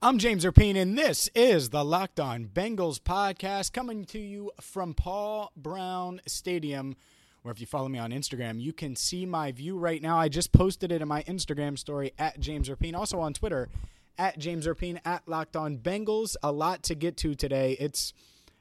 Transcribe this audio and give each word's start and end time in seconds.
I'm 0.00 0.18
James 0.18 0.44
Rapien, 0.44 0.76
and 0.76 0.96
this 0.96 1.28
is 1.34 1.70
the 1.70 1.84
Locked 1.84 2.20
On 2.20 2.44
Bengals 2.46 3.00
podcast 3.00 3.72
coming 3.72 4.04
to 4.04 4.20
you 4.20 4.52
from 4.60 4.94
Paul 4.94 5.50
Brown 5.56 6.20
Stadium. 6.24 6.94
Where, 7.42 7.50
if 7.50 7.60
you 7.60 7.66
follow 7.66 7.88
me 7.88 7.98
on 7.98 8.12
Instagram, 8.12 8.60
you 8.60 8.72
can 8.72 8.94
see 8.94 9.26
my 9.26 9.50
view 9.50 9.76
right 9.76 10.00
now. 10.00 10.16
I 10.16 10.28
just 10.28 10.52
posted 10.52 10.92
it 10.92 11.02
in 11.02 11.08
my 11.08 11.24
Instagram 11.24 11.76
story 11.76 12.12
at 12.16 12.38
James 12.38 12.68
Rapien, 12.68 12.94
also 12.94 13.18
on 13.18 13.32
Twitter 13.32 13.68
at 14.16 14.38
James 14.38 14.68
Rapien 14.68 15.00
at 15.04 15.26
Locked 15.26 15.56
On 15.56 15.76
Bengals. 15.76 16.36
A 16.44 16.52
lot 16.52 16.84
to 16.84 16.94
get 16.94 17.16
to 17.16 17.34
today. 17.34 17.76
It's 17.80 18.14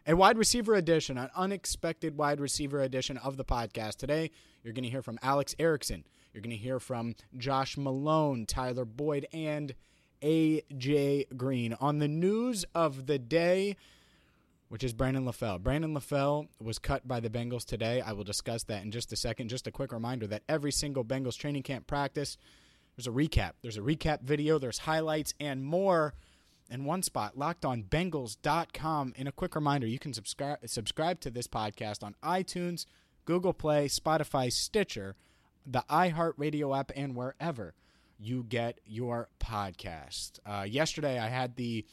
a 0.08 0.16
wide 0.16 0.40
receiver 0.40 0.73
edition, 0.73 1.20
an 1.20 1.30
unexpected 1.36 2.17
wide 2.17 2.40
receiver 2.40 2.81
edition 2.81 3.16
of 3.17 3.38
the 3.38 3.45
podcast. 3.45 3.98
Today, 3.98 4.31
you're 4.64 4.73
going 4.73 4.86
to 4.86 4.90
hear 4.90 5.04
from 5.04 5.20
Alex 5.22 5.56
Erickson. 5.59 6.04
You're 6.34 6.42
going 6.42 6.50
to 6.50 6.58
hear 6.58 6.80
from 6.80 7.14
Josh 7.38 7.78
Malone, 7.78 8.48
Tyler 8.48 8.86
Boyd, 8.86 9.28
and 9.31 9.75
AJ 10.22 11.38
Green. 11.38 11.73
On 11.80 12.00
the 12.00 12.08
news 12.08 12.66
of 12.76 13.06
the 13.06 13.20
day, 13.20 13.76
which 14.70 14.84
is 14.84 14.94
Brandon 14.94 15.26
LaFell. 15.26 15.62
Brandon 15.62 15.94
LaFell 15.94 16.48
was 16.62 16.80
cut 16.80 17.08
by 17.08 17.20
the 17.20 17.30
Bengals 17.30 17.66
today. 17.66 18.02
I 18.02 18.12
will 18.12 18.24
discuss 18.24 18.64
that 18.64 18.84
in 18.84 18.92
just 18.92 19.14
a 19.14 19.16
second. 19.16 19.50
Just 19.50 19.68
a 19.68 19.72
quick 19.72 19.92
reminder 19.92 20.28
that 20.28 20.44
every 20.50 20.72
single 20.72 21.06
Bengals 21.06 21.38
training 21.38 21.64
camp 21.64 21.88
practice, 21.88 22.38
there's 22.96 23.08
a 23.08 23.12
recap. 23.12 23.52
There's 23.62 23.78
a 23.78 23.82
recap 23.82 24.22
video, 24.22 24.59
there's 24.59 24.80
highlights, 24.80 25.34
and 25.40 25.64
more 25.64 26.14
in 26.70 26.84
one 26.84 27.02
spot, 27.02 27.38
lockedonbengals.com. 27.38 29.14
And 29.18 29.28
a 29.28 29.31
quick 29.31 29.56
reminder, 29.56 29.88
you 29.88 30.00
can 30.00 30.14
subscribe 30.14 30.59
subscribe 30.66 31.22
to 31.22 31.30
this 31.30 31.48
podcast 31.48 32.04
on 32.04 32.16
iTunes, 32.24 32.86
Google 33.26 33.54
Play, 33.54 33.88
Spotify, 33.88 34.52
Stitcher, 34.52 35.16
the 35.66 35.86
iHeartRadio 35.90 36.78
app, 36.78 36.92
and 36.96 37.16
wherever 37.16 37.74
you 38.20 38.44
get 38.44 38.80
your 38.86 39.30
podcast. 39.40 40.40
Uh, 40.46 40.64
yesterday, 40.64 41.20
I 41.20 41.28
had 41.28 41.56
the. 41.56 41.86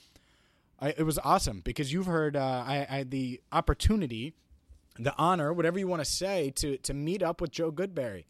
I, 0.80 0.90
it 0.96 1.04
was 1.04 1.18
awesome 1.18 1.62
because 1.64 1.92
you've 1.92 2.06
heard. 2.06 2.36
Uh, 2.36 2.64
I, 2.66 2.86
I, 2.88 2.96
had 2.98 3.10
the 3.10 3.40
opportunity, 3.52 4.34
the 4.98 5.14
honor, 5.16 5.52
whatever 5.52 5.78
you 5.78 5.86
want 5.86 6.00
to 6.00 6.10
say, 6.10 6.50
to 6.56 6.76
to 6.78 6.94
meet 6.94 7.22
up 7.22 7.40
with 7.40 7.50
Joe 7.50 7.70
Goodberry, 7.70 8.24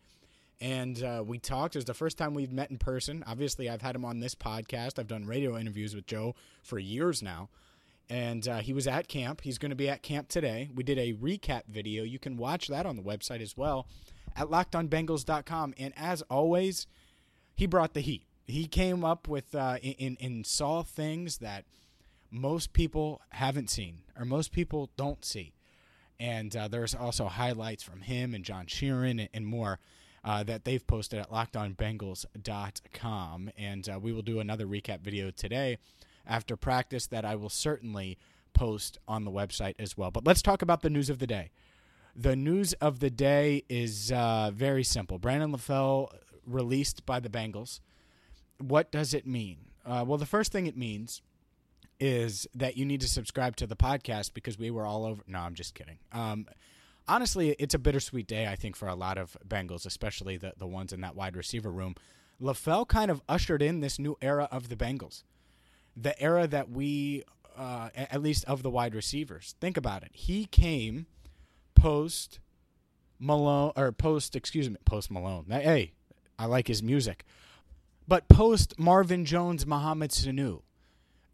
and 0.60 1.02
uh, 1.02 1.22
we 1.26 1.38
talked. 1.38 1.74
It 1.74 1.78
was 1.78 1.84
the 1.84 1.94
first 1.94 2.18
time 2.18 2.34
we've 2.34 2.52
met 2.52 2.70
in 2.70 2.78
person. 2.78 3.24
Obviously, 3.26 3.68
I've 3.68 3.82
had 3.82 3.96
him 3.96 4.04
on 4.04 4.20
this 4.20 4.34
podcast. 4.34 4.98
I've 4.98 5.08
done 5.08 5.26
radio 5.26 5.56
interviews 5.56 5.94
with 5.94 6.06
Joe 6.06 6.34
for 6.62 6.78
years 6.78 7.22
now. 7.22 7.48
And 8.10 8.46
uh, 8.46 8.58
he 8.58 8.74
was 8.74 8.86
at 8.86 9.08
camp. 9.08 9.40
He's 9.40 9.56
going 9.56 9.70
to 9.70 9.76
be 9.76 9.88
at 9.88 10.02
camp 10.02 10.28
today. 10.28 10.68
We 10.74 10.82
did 10.82 10.98
a 10.98 11.14
recap 11.14 11.62
video. 11.68 12.04
You 12.04 12.18
can 12.18 12.36
watch 12.36 12.68
that 12.68 12.84
on 12.84 12.96
the 12.96 13.02
website 13.02 13.40
as 13.40 13.56
well 13.56 13.86
at 14.36 14.48
lockedonbengals.com. 14.48 15.74
And 15.78 15.94
as 15.96 16.22
always, 16.22 16.86
he 17.54 17.66
brought 17.66 17.94
the 17.94 18.00
heat. 18.00 18.26
He 18.46 18.66
came 18.66 19.04
up 19.04 19.28
with 19.28 19.54
uh, 19.54 19.76
in 19.82 20.16
and 20.20 20.46
saw 20.46 20.82
things 20.82 21.38
that 21.38 21.64
most 22.30 22.72
people 22.72 23.20
haven't 23.30 23.70
seen 23.70 24.02
or 24.18 24.24
most 24.24 24.50
people 24.52 24.90
don't 24.96 25.24
see. 25.24 25.52
And 26.20 26.56
uh, 26.56 26.68
there's 26.68 26.94
also 26.94 27.26
highlights 27.26 27.82
from 27.82 28.02
him 28.02 28.34
and 28.34 28.44
John 28.44 28.66
Sheeran 28.66 29.10
and, 29.10 29.28
and 29.32 29.44
more 29.46 29.80
uh, 30.24 30.42
that 30.44 30.64
they've 30.64 30.86
posted 30.86 31.18
at 31.20 31.30
lockedonbengals.com. 31.30 33.50
And 33.56 33.88
uh, 33.88 33.98
we 34.00 34.12
will 34.12 34.22
do 34.22 34.40
another 34.40 34.66
recap 34.66 35.00
video 35.00 35.30
today 35.30 35.78
after 36.26 36.56
practice 36.56 37.06
that 37.08 37.24
I 37.24 37.36
will 37.36 37.50
certainly 37.50 38.18
post 38.52 38.98
on 39.06 39.24
the 39.24 39.30
website 39.30 39.74
as 39.78 39.96
well. 39.96 40.10
But 40.10 40.26
let's 40.26 40.42
talk 40.42 40.60
about 40.62 40.82
the 40.82 40.90
news 40.90 41.08
of 41.10 41.18
the 41.18 41.26
day. 41.26 41.50
The 42.16 42.36
news 42.36 42.74
of 42.74 43.00
the 43.00 43.10
day 43.10 43.64
is 43.68 44.12
uh, 44.12 44.52
very 44.54 44.84
simple. 44.84 45.18
Brandon 45.18 45.52
LaFell 45.52 46.10
released 46.46 47.04
by 47.06 47.20
the 47.20 47.28
Bengals. 47.28 47.80
What 48.58 48.90
does 48.90 49.14
it 49.14 49.26
mean? 49.26 49.58
Uh, 49.84 50.04
well, 50.06 50.18
the 50.18 50.26
first 50.26 50.52
thing 50.52 50.66
it 50.66 50.76
means 50.76 51.22
is 52.00 52.46
that 52.54 52.76
you 52.76 52.84
need 52.84 53.00
to 53.00 53.08
subscribe 53.08 53.56
to 53.56 53.66
the 53.66 53.76
podcast 53.76 54.34
because 54.34 54.58
we 54.58 54.70
were 54.70 54.86
all 54.86 55.04
over. 55.04 55.22
No, 55.26 55.40
I'm 55.40 55.54
just 55.54 55.74
kidding. 55.74 55.98
Um, 56.12 56.46
honestly, 57.06 57.50
it's 57.58 57.74
a 57.74 57.78
bittersweet 57.78 58.26
day, 58.26 58.46
I 58.46 58.56
think, 58.56 58.76
for 58.76 58.88
a 58.88 58.94
lot 58.94 59.18
of 59.18 59.36
Bengals, 59.46 59.86
especially 59.86 60.36
the, 60.36 60.54
the 60.56 60.66
ones 60.66 60.92
in 60.92 61.00
that 61.02 61.14
wide 61.14 61.36
receiver 61.36 61.70
room. 61.70 61.94
LaFell 62.40 62.88
kind 62.88 63.10
of 63.10 63.22
ushered 63.28 63.62
in 63.62 63.80
this 63.80 63.98
new 63.98 64.16
era 64.20 64.48
of 64.50 64.68
the 64.68 64.76
Bengals, 64.76 65.22
the 65.96 66.20
era 66.20 66.46
that 66.48 66.68
we, 66.70 67.22
uh, 67.56 67.90
at 67.94 68.22
least 68.22 68.44
of 68.46 68.62
the 68.62 68.70
wide 68.70 68.94
receivers. 68.94 69.54
Think 69.60 69.76
about 69.76 70.02
it. 70.02 70.10
He 70.12 70.46
came 70.46 71.06
post 71.74 72.40
Malone, 73.18 73.72
or 73.76 73.92
post, 73.92 74.34
excuse 74.34 74.68
me, 74.68 74.76
post 74.84 75.10
Malone. 75.10 75.46
Hey, 75.48 75.92
I 76.38 76.46
like 76.46 76.68
his 76.68 76.82
music. 76.82 77.24
But 78.06 78.28
post 78.28 78.78
Marvin 78.78 79.24
Jones, 79.24 79.66
Mohamed 79.66 80.10
Sanu, 80.10 80.62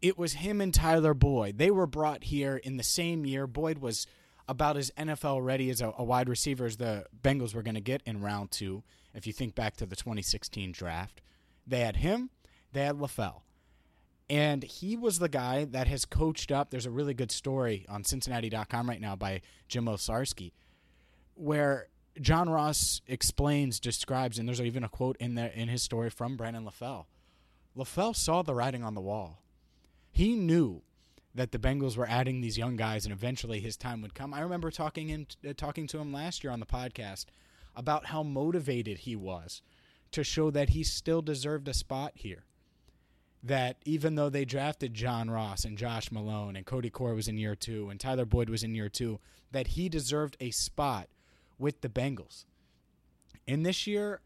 it 0.01 0.17
was 0.17 0.33
him 0.33 0.61
and 0.61 0.73
Tyler 0.73 1.13
Boyd. 1.13 1.57
They 1.57 1.71
were 1.71 1.87
brought 1.87 2.25
here 2.25 2.57
in 2.57 2.77
the 2.77 2.83
same 2.83 3.25
year. 3.25 3.45
Boyd 3.45 3.79
was 3.79 4.07
about 4.47 4.77
as 4.77 4.91
NFL 4.97 5.43
ready 5.45 5.69
as 5.69 5.81
a, 5.81 5.93
a 5.97 6.03
wide 6.03 6.27
receiver 6.27 6.65
as 6.65 6.77
the 6.77 7.05
Bengals 7.21 7.53
were 7.53 7.61
going 7.61 7.75
to 7.75 7.81
get 7.81 8.01
in 8.05 8.21
round 8.21 8.51
two. 8.51 8.83
If 9.13 9.27
you 9.27 9.33
think 9.33 9.55
back 9.55 9.75
to 9.77 9.85
the 9.85 9.95
2016 9.95 10.71
draft, 10.71 11.21
they 11.67 11.81
had 11.81 11.97
him, 11.97 12.29
they 12.73 12.81
had 12.81 12.97
LaFell. 12.97 13.41
And 14.29 14.63
he 14.63 14.95
was 14.95 15.19
the 15.19 15.29
guy 15.29 15.65
that 15.65 15.87
has 15.87 16.05
coached 16.05 16.51
up. 16.51 16.69
There's 16.69 16.85
a 16.85 16.91
really 16.91 17.13
good 17.13 17.31
story 17.31 17.85
on 17.89 18.05
Cincinnati.com 18.05 18.87
right 18.87 19.01
now 19.01 19.15
by 19.15 19.41
Jim 19.67 19.85
Owczarski, 19.85 20.53
where 21.35 21.87
John 22.19 22.49
Ross 22.49 23.01
explains, 23.07 23.79
describes, 23.79 24.37
and 24.37 24.47
there's 24.47 24.61
even 24.61 24.83
a 24.83 24.89
quote 24.89 25.17
in 25.17 25.35
there 25.35 25.47
in 25.47 25.69
his 25.69 25.81
story 25.81 26.09
from 26.09 26.35
Brandon 26.35 26.65
LaFell. 26.65 27.05
LaFell 27.77 28.15
saw 28.15 28.41
the 28.41 28.53
writing 28.53 28.83
on 28.83 28.95
the 28.95 29.01
wall. 29.01 29.41
He 30.11 30.35
knew 30.35 30.81
that 31.33 31.51
the 31.51 31.59
Bengals 31.59 31.95
were 31.95 32.09
adding 32.09 32.41
these 32.41 32.57
young 32.57 32.75
guys, 32.75 33.05
and 33.05 33.13
eventually 33.13 33.61
his 33.61 33.77
time 33.77 34.01
would 34.01 34.13
come. 34.13 34.33
I 34.33 34.41
remember 34.41 34.71
talking 34.71 35.07
him, 35.07 35.27
uh, 35.47 35.53
talking 35.55 35.87
to 35.87 35.99
him 35.99 36.11
last 36.11 36.43
year 36.43 36.51
on 36.51 36.59
the 36.59 36.65
podcast 36.65 37.27
about 37.75 38.07
how 38.07 38.23
motivated 38.23 38.99
he 38.99 39.15
was 39.15 39.61
to 40.11 40.23
show 40.25 40.51
that 40.51 40.69
he 40.69 40.83
still 40.83 41.21
deserved 41.21 41.69
a 41.69 41.73
spot 41.73 42.11
here. 42.15 42.43
That 43.41 43.77
even 43.85 44.15
though 44.15 44.29
they 44.29 44.43
drafted 44.43 44.93
John 44.93 45.31
Ross 45.31 45.63
and 45.63 45.77
Josh 45.77 46.11
Malone 46.11 46.57
and 46.57 46.65
Cody 46.65 46.89
Core 46.89 47.15
was 47.15 47.29
in 47.29 47.37
year 47.37 47.55
two 47.55 47.89
and 47.89 47.99
Tyler 47.99 48.25
Boyd 48.25 48.49
was 48.49 48.61
in 48.61 48.75
year 48.75 48.89
two, 48.89 49.19
that 49.51 49.67
he 49.67 49.87
deserved 49.87 50.35
a 50.39 50.51
spot 50.51 51.07
with 51.61 51.81
the 51.81 51.89
Bengals. 51.89 52.45
And 53.47 53.65
this 53.65 53.87
year, 53.87 54.19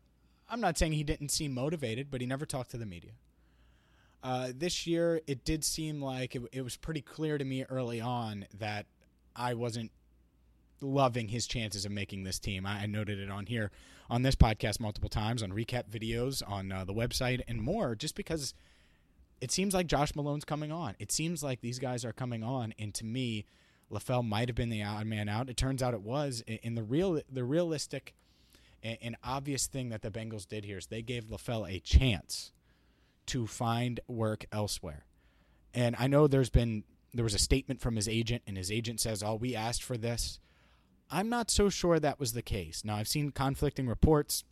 I'm 0.50 0.62
not 0.62 0.78
saying 0.78 0.94
he 0.94 1.03
didn't 1.03 1.29
seem 1.29 1.53
motivated, 1.53 2.09
but 2.09 2.22
he 2.22 2.28
never 2.28 2.46
talked 2.46 2.72
to 2.72 2.78
the 2.78 2.85
media. 2.85 3.12
Uh, 4.23 4.51
this 4.56 4.88
year, 4.88 5.22
it 5.28 5.46
did 5.46 5.63
seem 5.63 6.01
like 6.01 6.35
it, 6.35 6.41
it 6.51 6.62
was 6.62 6.78
pretty 6.78 7.01
clear 7.01 7.38
to 7.38 7.46
me 7.46 7.63
early 7.66 8.01
on 8.01 8.46
that 8.57 8.88
I 9.35 9.53
wasn't 9.53 9.91
loving 10.81 11.28
his 11.28 11.46
chances 11.46 11.85
of 11.85 11.91
making 11.91 12.23
this 12.23 12.40
team. 12.40 12.66
I, 12.66 12.84
I 12.84 12.85
noted 12.85 13.19
it 13.19 13.29
on 13.29 13.46
here 13.46 13.72
on 14.09 14.22
this 14.22 14.35
podcast 14.35 14.79
multiple 14.79 15.09
times, 15.09 15.43
on 15.43 15.52
recap 15.52 15.90
videos, 15.90 16.41
on 16.47 16.72
uh, 16.72 16.85
the 16.85 16.93
website, 16.93 17.41
and 17.47 17.61
more, 17.61 17.96
just 17.96 18.16
because 18.16 18.53
it 19.41 19.52
seems 19.52 19.73
like 19.73 19.88
Josh 19.88 20.16
Malone's 20.16 20.46
coming 20.46 20.72
on. 20.72 20.96
It 20.99 21.11
seems 21.11 21.43
like 21.43 21.61
these 21.61 21.79
guys 21.79 22.05
are 22.05 22.14
coming 22.14 22.43
on, 22.43 22.73
and 22.79 22.93
to 22.96 23.05
me, 23.05 23.46
LaFell 23.91 24.28
might 24.28 24.49
have 24.49 24.55
been 24.55 24.70
the 24.70 24.84
odd 24.84 25.05
man 25.05 25.29
out. 25.29 25.49
It 25.49 25.58
turns 25.58 25.84
out 25.84 25.93
it 25.93 26.02
was. 26.02 26.43
In 26.47 26.76
the 26.76 26.84
real, 26.84 27.22
the 27.32 27.43
realistic 27.43 28.16
and 28.84 29.16
obvious 29.23 29.67
thing 29.67 29.90
that 29.90 30.02
the 30.02 30.11
Bengals 30.11 30.47
did 30.47 30.66
here 30.66 30.78
is 30.78 30.87
they 30.87 31.02
gave 31.02 31.26
LaFell 31.26 31.70
a 31.70 31.79
chance 31.79 32.52
to 33.28 33.47
find 33.47 33.99
work 34.08 34.46
elsewhere. 34.52 35.05
And 35.73 35.96
I 35.97 36.08
know 36.08 36.28
there's 36.28 36.49
been 36.49 36.84
there 37.14 37.23
was 37.23 37.34
a 37.34 37.40
statement 37.40 37.79
from 37.79 37.96
his 37.96 38.09
agent, 38.09 38.43
and 38.46 38.58
his 38.58 38.72
agent 38.72 38.99
says, 38.99 39.23
"Oh, 39.23 39.35
we 39.35 39.55
asked 39.55 39.84
for 39.84 39.97
this." 39.97 40.40
I'm 41.09 41.29
not 41.29 41.52
so 41.52 41.70
sure 41.70 41.99
that 41.99 42.20
was 42.20 42.34
the 42.34 42.41
case. 42.41 42.84
Now 42.84 42.96
I've 42.96 43.08
seen 43.08 43.31
conflicting 43.31 43.88
reports. 43.88 44.43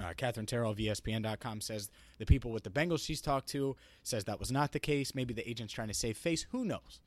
Uh, 0.00 0.12
Katherine 0.16 0.46
Terrell 0.46 0.70
of 0.70 0.78
ESPN.com 0.78 1.60
says 1.60 1.90
the 2.18 2.26
people 2.26 2.52
with 2.52 2.64
the 2.64 2.70
Bengals 2.70 3.04
she's 3.04 3.20
talked 3.20 3.48
to 3.48 3.76
says 4.02 4.24
that 4.24 4.38
was 4.38 4.50
not 4.50 4.72
the 4.72 4.80
case. 4.80 5.14
Maybe 5.14 5.34
the 5.34 5.48
agent's 5.48 5.74
trying 5.74 5.88
to 5.88 5.94
save 5.94 6.16
face. 6.16 6.46
Who 6.50 6.64
knows? 6.64 7.00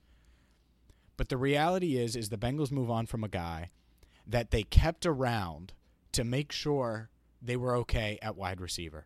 But 1.18 1.30
the 1.30 1.38
reality 1.38 1.98
is, 1.98 2.16
is 2.16 2.30
the 2.30 2.38
Bengals 2.38 2.72
move 2.72 2.90
on 2.90 3.06
from 3.06 3.24
a 3.24 3.28
guy 3.30 3.70
that 4.26 4.52
they 4.52 4.64
kept 4.64 5.06
around 5.06 5.74
to 6.14 6.24
make 6.24 6.52
sure 6.52 7.10
they 7.42 7.56
were 7.58 7.76
okay 7.78 8.18
at 8.22 8.36
wide 8.36 8.62
receiver. 8.62 9.06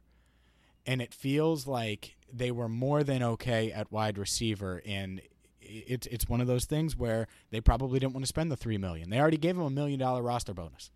and 0.85 1.01
it 1.01 1.13
feels 1.13 1.67
like 1.67 2.15
they 2.31 2.51
were 2.51 2.69
more 2.69 3.03
than 3.03 3.21
okay 3.23 3.71
at 3.71 3.91
wide 3.91 4.17
receiver. 4.17 4.81
And 4.85 5.21
it's 5.61 6.07
it's 6.07 6.29
one 6.29 6.39
of 6.41 6.47
those 6.47 6.65
things 6.65 6.95
where 6.95 7.27
they 7.51 7.59
probably 7.61 7.99
didn't 7.99 8.13
want 8.13 8.23
to 8.23 8.27
spend 8.27 8.51
the 8.51 8.55
three 8.57 8.77
million. 8.77 9.09
They 9.09 9.19
already 9.19 9.37
gave 9.37 9.57
him 9.57 9.63
a 9.63 9.69
million 9.69 9.99
dollar 9.99 10.21
roster 10.23 10.53
bonus, 10.53 10.89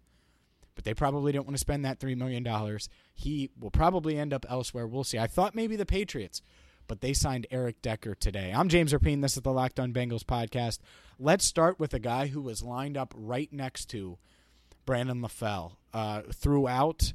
but 0.75 0.85
they 0.85 0.93
probably 0.93 1.33
didn't 1.33 1.45
want 1.45 1.55
to 1.55 1.61
spend 1.61 1.83
that 1.85 1.99
three 1.99 2.15
million 2.15 2.43
dollars. 2.43 2.87
He 3.13 3.49
will 3.59 3.71
probably 3.71 4.17
end 4.17 4.33
up 4.33 4.45
elsewhere. 4.49 4.87
We'll 4.87 5.03
see. 5.03 5.19
I 5.19 5.27
thought 5.27 5.55
maybe 5.55 5.75
the 5.75 5.85
Patriots, 5.85 6.41
but 6.87 7.01
they 7.01 7.13
signed 7.13 7.47
Eric 7.51 7.81
Decker 7.81 8.15
today. 8.15 8.51
I'm 8.55 8.69
James 8.69 8.93
Rapien. 8.93 9.21
This 9.21 9.35
is 9.37 9.43
the 9.43 9.51
Locked 9.51 9.79
On 9.79 9.93
Bengals 9.93 10.23
podcast. 10.23 10.79
Let's 11.19 11.45
start 11.45 11.79
with 11.79 11.93
a 11.93 11.99
guy 11.99 12.27
who 12.27 12.41
was 12.41 12.63
lined 12.63 12.97
up 12.97 13.13
right 13.15 13.51
next 13.51 13.85
to 13.91 14.17
Brandon 14.85 15.21
LaFell 15.21 15.73
uh, 15.93 16.21
throughout. 16.33 17.13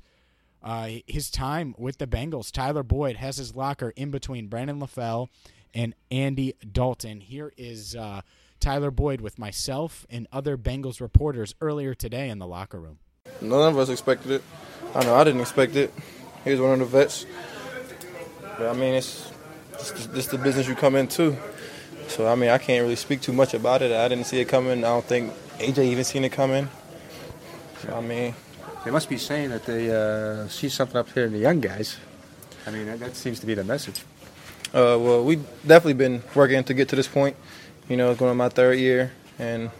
Uh, 0.63 0.91
his 1.07 1.31
time 1.31 1.75
with 1.79 1.99
the 1.99 2.07
Bengals, 2.07 2.51
Tyler 2.51 2.83
Boyd 2.83 3.17
has 3.17 3.37
his 3.37 3.55
locker 3.55 3.91
in 3.97 4.11
between 4.11 4.49
Brandon 4.49 4.81
LaFell 4.81 5.29
and 5.75 5.95
Andy 6.11 6.55
Dalton. 6.73 7.21
Here 7.21 7.53
is 7.57 7.95
uh, 7.95 8.23
Tyler 8.61 8.91
Boyd 8.91 9.21
with 9.21 9.39
myself 9.39 10.07
and 10.11 10.27
other 10.33 10.57
Bengals 10.57 11.01
reporters 11.01 11.55
earlier 11.61 11.95
today 11.95 12.29
in 12.31 12.39
the 12.39 12.47
locker 12.47 12.81
room. 12.81 12.99
None 13.41 13.69
of 13.69 13.79
us 13.79 13.89
expected 13.89 14.31
it. 14.31 14.43
I 14.95 15.05
know 15.05 15.15
I 15.15 15.25
didn't 15.25 15.41
expect 15.41 15.77
it. 15.77 15.93
He 16.45 16.51
was 16.51 16.61
one 16.61 16.73
of 16.73 16.79
the 16.79 16.87
vets. 16.87 17.27
But 18.57 18.69
I 18.69 18.73
mean, 18.73 18.95
it's 18.95 19.31
just, 19.79 20.15
just 20.15 20.31
the 20.31 20.39
business 20.39 20.69
you 20.69 20.75
come 20.75 20.97
into. 20.97 21.37
So 22.09 22.27
I 22.27 22.35
mean, 22.35 22.51
I 22.51 22.59
can't 22.59 22.83
really 22.83 22.97
speak 22.97 23.21
too 23.21 23.33
much 23.33 23.55
about 23.55 23.83
it. 23.83 23.93
I 23.93 24.09
didn't 24.09 24.27
see 24.27 24.41
it 24.41 24.49
coming. 24.49 24.79
I 24.79 24.89
don't 24.89 25.05
think 25.05 25.33
AJ 25.59 25.79
even 25.87 26.05
seen 26.05 26.25
it 26.25 26.33
coming. 26.33 26.69
So, 27.83 27.95
I 27.95 28.01
mean, 28.01 28.35
they 28.85 28.91
must 28.91 29.09
be 29.09 29.19
saying 29.19 29.51
that 29.51 29.65
they 29.65 29.91
uh, 29.91 30.49
see 30.49 30.69
something 30.69 30.97
up 30.97 31.11
here 31.11 31.25
in 31.25 31.33
the 31.33 31.39
young 31.39 31.61
guys. 31.61 31.97
I 32.67 32.71
mean, 32.71 32.87
that, 32.87 33.01
that 33.01 33.17
seems 33.17 33.41
to 33.41 33.47
be 33.47 33.55
the 33.55 33.65
message. 33.65 34.03
Uh, 34.69 34.99
well, 34.99 35.25
we 35.25 35.37
definitely 35.67 35.95
been 35.95 36.23
working 36.35 36.63
to 36.65 36.75
get 36.75 36.89
to 36.89 36.97
this 36.97 37.09
point. 37.09 37.37
You 37.89 37.97
know, 37.97 38.11
it's 38.11 38.19
going 38.19 38.31
on 38.31 38.37
my 38.37 38.49
third 38.49 38.79
year, 38.79 39.13
and 39.39 39.71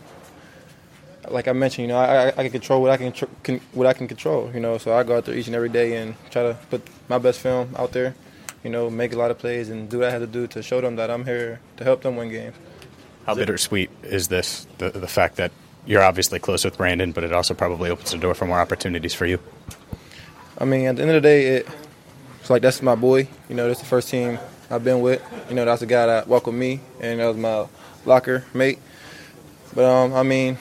like 1.29 1.49
I 1.49 1.53
mentioned, 1.53 1.89
you 1.89 1.89
know, 1.89 1.99
I, 1.99 2.27
I, 2.27 2.29
I 2.29 2.43
can 2.43 2.51
control 2.51 2.81
what 2.83 2.91
I 2.91 2.97
can, 2.97 3.13
can, 3.43 3.61
what 3.73 3.87
I 3.87 3.93
can 3.93 4.07
control. 4.07 4.51
You 4.55 4.61
know, 4.61 4.79
so 4.79 4.95
I 4.95 5.03
go 5.03 5.17
out 5.17 5.25
there 5.25 5.35
each 5.35 5.49
and 5.49 5.57
every 5.57 5.69
day 5.69 5.97
and 5.97 6.15
try 6.31 6.43
to 6.43 6.57
put 6.71 6.83
my 7.09 7.19
best 7.19 7.41
film 7.41 7.75
out 7.77 7.93
there. 7.93 8.15
You 8.67 8.73
know, 8.73 8.91
make 8.91 9.13
a 9.13 9.17
lot 9.17 9.31
of 9.31 9.39
plays 9.39 9.69
and 9.69 9.89
do 9.89 10.01
what 10.01 10.09
I 10.09 10.11
had 10.11 10.19
to 10.19 10.27
do 10.27 10.49
to 10.49 10.61
show 10.61 10.81
them 10.81 10.97
that 10.97 11.09
I'm 11.09 11.25
here 11.25 11.61
to 11.77 11.85
help 11.85 12.03
them 12.03 12.17
win 12.17 12.31
games. 12.31 12.57
How 13.25 13.37
bittersweet 13.37 13.91
is 14.03 14.27
this? 14.27 14.67
The 14.79 14.91
the 14.91 15.07
fact 15.07 15.37
that 15.37 15.53
you're 15.87 16.03
obviously 16.03 16.41
close 16.41 16.65
with 16.65 16.77
Brandon, 16.77 17.13
but 17.13 17.23
it 17.23 17.33
also 17.33 17.55
probably 17.55 17.91
opens 17.91 18.11
the 18.11 18.19
door 18.19 18.35
for 18.35 18.45
more 18.45 18.59
opportunities 18.59 19.15
for 19.15 19.25
you. 19.25 19.39
I 20.59 20.65
mean, 20.65 20.87
at 20.87 20.97
the 20.97 21.03
end 21.03 21.13
of 21.13 21.23
the 21.23 21.29
day, 21.29 21.47
it, 21.59 21.69
it's 22.41 22.51
like 22.51 22.61
that's 22.61 22.83
my 22.83 22.97
boy. 22.97 23.29
You 23.49 23.55
know, 23.55 23.69
that's 23.69 23.79
the 23.79 23.87
first 23.87 24.09
team 24.09 24.37
I've 24.69 24.83
been 24.83 25.01
with. 25.01 25.23
You 25.49 25.55
know, 25.55 25.65
that's 25.65 25.79
the 25.79 25.87
guy 25.87 26.07
that 26.07 26.27
welcomed 26.27 26.59
me, 26.59 26.81
and 27.01 27.21
that 27.21 27.27
was 27.29 27.37
my 27.37 27.69
locker 28.05 28.45
mate. 28.53 28.81
But 29.77 29.85
um, 29.85 30.13
I 30.13 30.25
mean, 30.25 30.59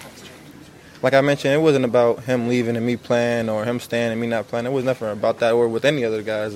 like 1.02 1.16
I 1.16 1.22
mentioned, 1.22 1.56
it 1.56 1.58
wasn't 1.58 1.86
about 1.86 2.20
him 2.26 2.50
leaving 2.50 2.76
and 2.76 2.86
me 2.86 2.98
playing, 2.98 3.50
or 3.50 3.66
him 3.66 3.80
staying 3.80 4.12
and 4.12 4.22
me 4.22 4.28
not 4.28 4.48
playing. 4.48 4.68
It 4.68 4.72
was 4.72 4.86
nothing 4.86 5.10
about 5.10 5.40
that, 5.40 5.54
or 5.54 5.68
with 5.68 5.86
any 5.86 6.06
other 6.06 6.22
guys. 6.22 6.56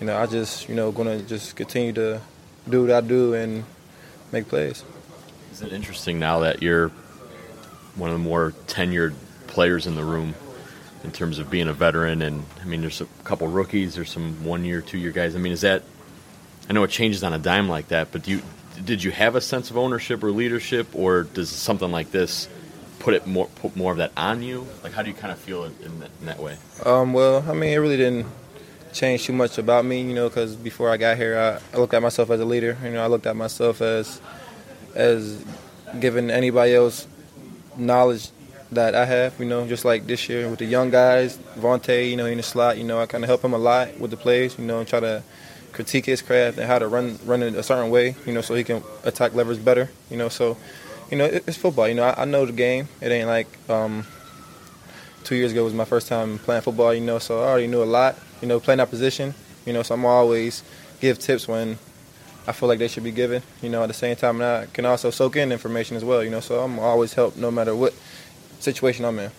You 0.00 0.06
know, 0.06 0.16
I 0.16 0.26
just 0.26 0.68
you 0.68 0.74
know 0.74 0.92
gonna 0.92 1.20
just 1.20 1.56
continue 1.56 1.92
to 1.94 2.20
do 2.68 2.82
what 2.82 2.90
I 2.90 3.00
do 3.00 3.34
and 3.34 3.64
make 4.32 4.48
plays. 4.48 4.84
Is 5.52 5.62
it 5.62 5.72
interesting 5.72 6.18
now 6.18 6.40
that 6.40 6.62
you're 6.62 6.88
one 7.94 8.10
of 8.10 8.14
the 8.14 8.24
more 8.24 8.52
tenured 8.66 9.14
players 9.46 9.86
in 9.86 9.94
the 9.94 10.04
room 10.04 10.34
in 11.04 11.10
terms 11.10 11.38
of 11.38 11.50
being 11.50 11.68
a 11.68 11.72
veteran. 11.72 12.22
And 12.22 12.44
I 12.60 12.64
mean, 12.64 12.80
there's 12.80 13.00
a 13.00 13.06
couple 13.24 13.48
rookies, 13.48 13.94
there's 13.94 14.10
some 14.10 14.44
one 14.44 14.64
year, 14.64 14.80
two 14.80 14.98
year 14.98 15.10
guys. 15.10 15.34
I 15.34 15.38
mean, 15.38 15.52
is 15.52 15.62
that? 15.62 15.82
I 16.68 16.72
know 16.72 16.84
it 16.84 16.90
changes 16.90 17.24
on 17.24 17.32
a 17.32 17.38
dime 17.38 17.68
like 17.68 17.88
that, 17.88 18.12
but 18.12 18.22
do 18.22 18.32
you 18.32 18.42
did 18.84 19.02
you 19.02 19.10
have 19.10 19.36
a 19.36 19.40
sense 19.40 19.70
of 19.70 19.76
ownership 19.76 20.22
or 20.22 20.30
leadership, 20.30 20.88
or 20.94 21.24
does 21.24 21.50
something 21.50 21.90
like 21.90 22.10
this 22.10 22.48
put 22.98 23.14
it 23.14 23.26
more 23.26 23.46
put 23.56 23.76
more 23.76 23.92
of 23.92 23.98
that 23.98 24.12
on 24.16 24.42
you? 24.42 24.66
Like, 24.82 24.92
how 24.92 25.02
do 25.02 25.10
you 25.10 25.14
kind 25.14 25.32
of 25.32 25.38
feel 25.38 25.64
in 25.64 26.00
that, 26.00 26.10
in 26.20 26.26
that 26.26 26.40
way? 26.40 26.56
Um, 26.84 27.12
well, 27.12 27.44
I 27.48 27.52
mean, 27.52 27.72
it 27.72 27.76
really 27.76 27.96
didn't 27.96 28.26
change 28.92 29.24
too 29.24 29.32
much 29.32 29.58
about 29.58 29.84
me, 29.84 30.02
you 30.02 30.14
know, 30.14 30.28
because 30.28 30.54
before 30.56 30.90
I 30.90 30.96
got 30.96 31.16
here, 31.16 31.38
I, 31.38 31.76
I 31.76 31.80
looked 31.80 31.94
at 31.94 32.02
myself 32.02 32.30
as 32.30 32.40
a 32.40 32.44
leader. 32.44 32.76
You 32.82 32.90
know, 32.90 33.02
I 33.02 33.06
looked 33.06 33.26
at 33.26 33.36
myself 33.36 33.80
as 33.80 34.20
as 34.94 35.42
giving 35.98 36.30
anybody 36.30 36.74
else 36.74 37.06
knowledge 37.76 38.30
that 38.72 38.94
I 38.94 39.04
have, 39.04 39.38
you 39.38 39.46
know, 39.46 39.66
just 39.66 39.84
like 39.84 40.06
this 40.06 40.28
year 40.28 40.48
with 40.48 40.58
the 40.58 40.64
young 40.64 40.90
guys, 40.90 41.38
Vontae, 41.58 42.10
you 42.10 42.16
know, 42.16 42.26
in 42.26 42.38
the 42.38 42.42
slot, 42.42 42.78
you 42.78 42.84
know, 42.84 43.00
I 43.00 43.06
kind 43.06 43.22
of 43.22 43.28
help 43.28 43.44
him 43.44 43.52
a 43.52 43.58
lot 43.58 43.98
with 43.98 44.10
the 44.10 44.16
plays, 44.16 44.58
you 44.58 44.64
know, 44.64 44.78
and 44.78 44.88
try 44.88 45.00
to 45.00 45.22
critique 45.72 46.06
his 46.06 46.22
craft 46.22 46.58
and 46.58 46.66
how 46.66 46.78
to 46.78 46.88
run 46.88 47.18
run 47.24 47.42
it 47.42 47.54
a 47.54 47.62
certain 47.62 47.90
way, 47.90 48.14
you 48.26 48.32
know, 48.32 48.40
so 48.40 48.54
he 48.54 48.64
can 48.64 48.82
attack 49.04 49.34
levers 49.34 49.58
better, 49.58 49.90
you 50.10 50.16
know. 50.16 50.28
So, 50.28 50.56
you 51.10 51.18
know, 51.18 51.24
it's 51.24 51.56
football. 51.56 51.88
You 51.88 51.94
know, 51.94 52.04
I, 52.04 52.22
I 52.22 52.24
know 52.24 52.46
the 52.46 52.52
game. 52.52 52.88
It 53.00 53.10
ain't 53.10 53.28
like 53.28 53.48
um, 53.68 54.06
two 55.24 55.36
years 55.36 55.52
ago 55.52 55.64
was 55.64 55.74
my 55.74 55.84
first 55.84 56.08
time 56.08 56.38
playing 56.38 56.62
football, 56.62 56.94
you 56.94 57.00
know, 57.00 57.18
so 57.18 57.40
I 57.42 57.48
already 57.48 57.66
knew 57.66 57.82
a 57.82 57.84
lot, 57.84 58.16
you 58.42 58.48
know, 58.48 58.60
playing 58.60 58.78
that 58.78 58.90
position, 58.90 59.34
you 59.64 59.72
know, 59.72 59.82
so 59.82 59.94
I'm 59.94 60.04
always 60.04 60.62
give 61.00 61.18
tips 61.18 61.48
when 61.48 61.78
I 62.46 62.52
feel 62.52 62.68
like 62.68 62.80
they 62.80 62.88
should 62.88 63.04
be 63.04 63.12
given. 63.12 63.42
You 63.62 63.70
know, 63.70 63.82
at 63.82 63.86
the 63.86 63.94
same 63.94 64.16
time, 64.16 64.42
I 64.42 64.66
can 64.72 64.84
also 64.84 65.10
soak 65.10 65.36
in 65.36 65.52
information 65.52 65.96
as 65.96 66.04
well. 66.04 66.22
You 66.22 66.30
know, 66.30 66.40
so 66.40 66.60
I'm 66.60 66.78
always 66.78 67.14
help 67.14 67.36
no 67.36 67.50
matter 67.50 67.74
what 67.74 67.94
situation 68.58 69.04
I'm 69.04 69.18
in. 69.18 69.30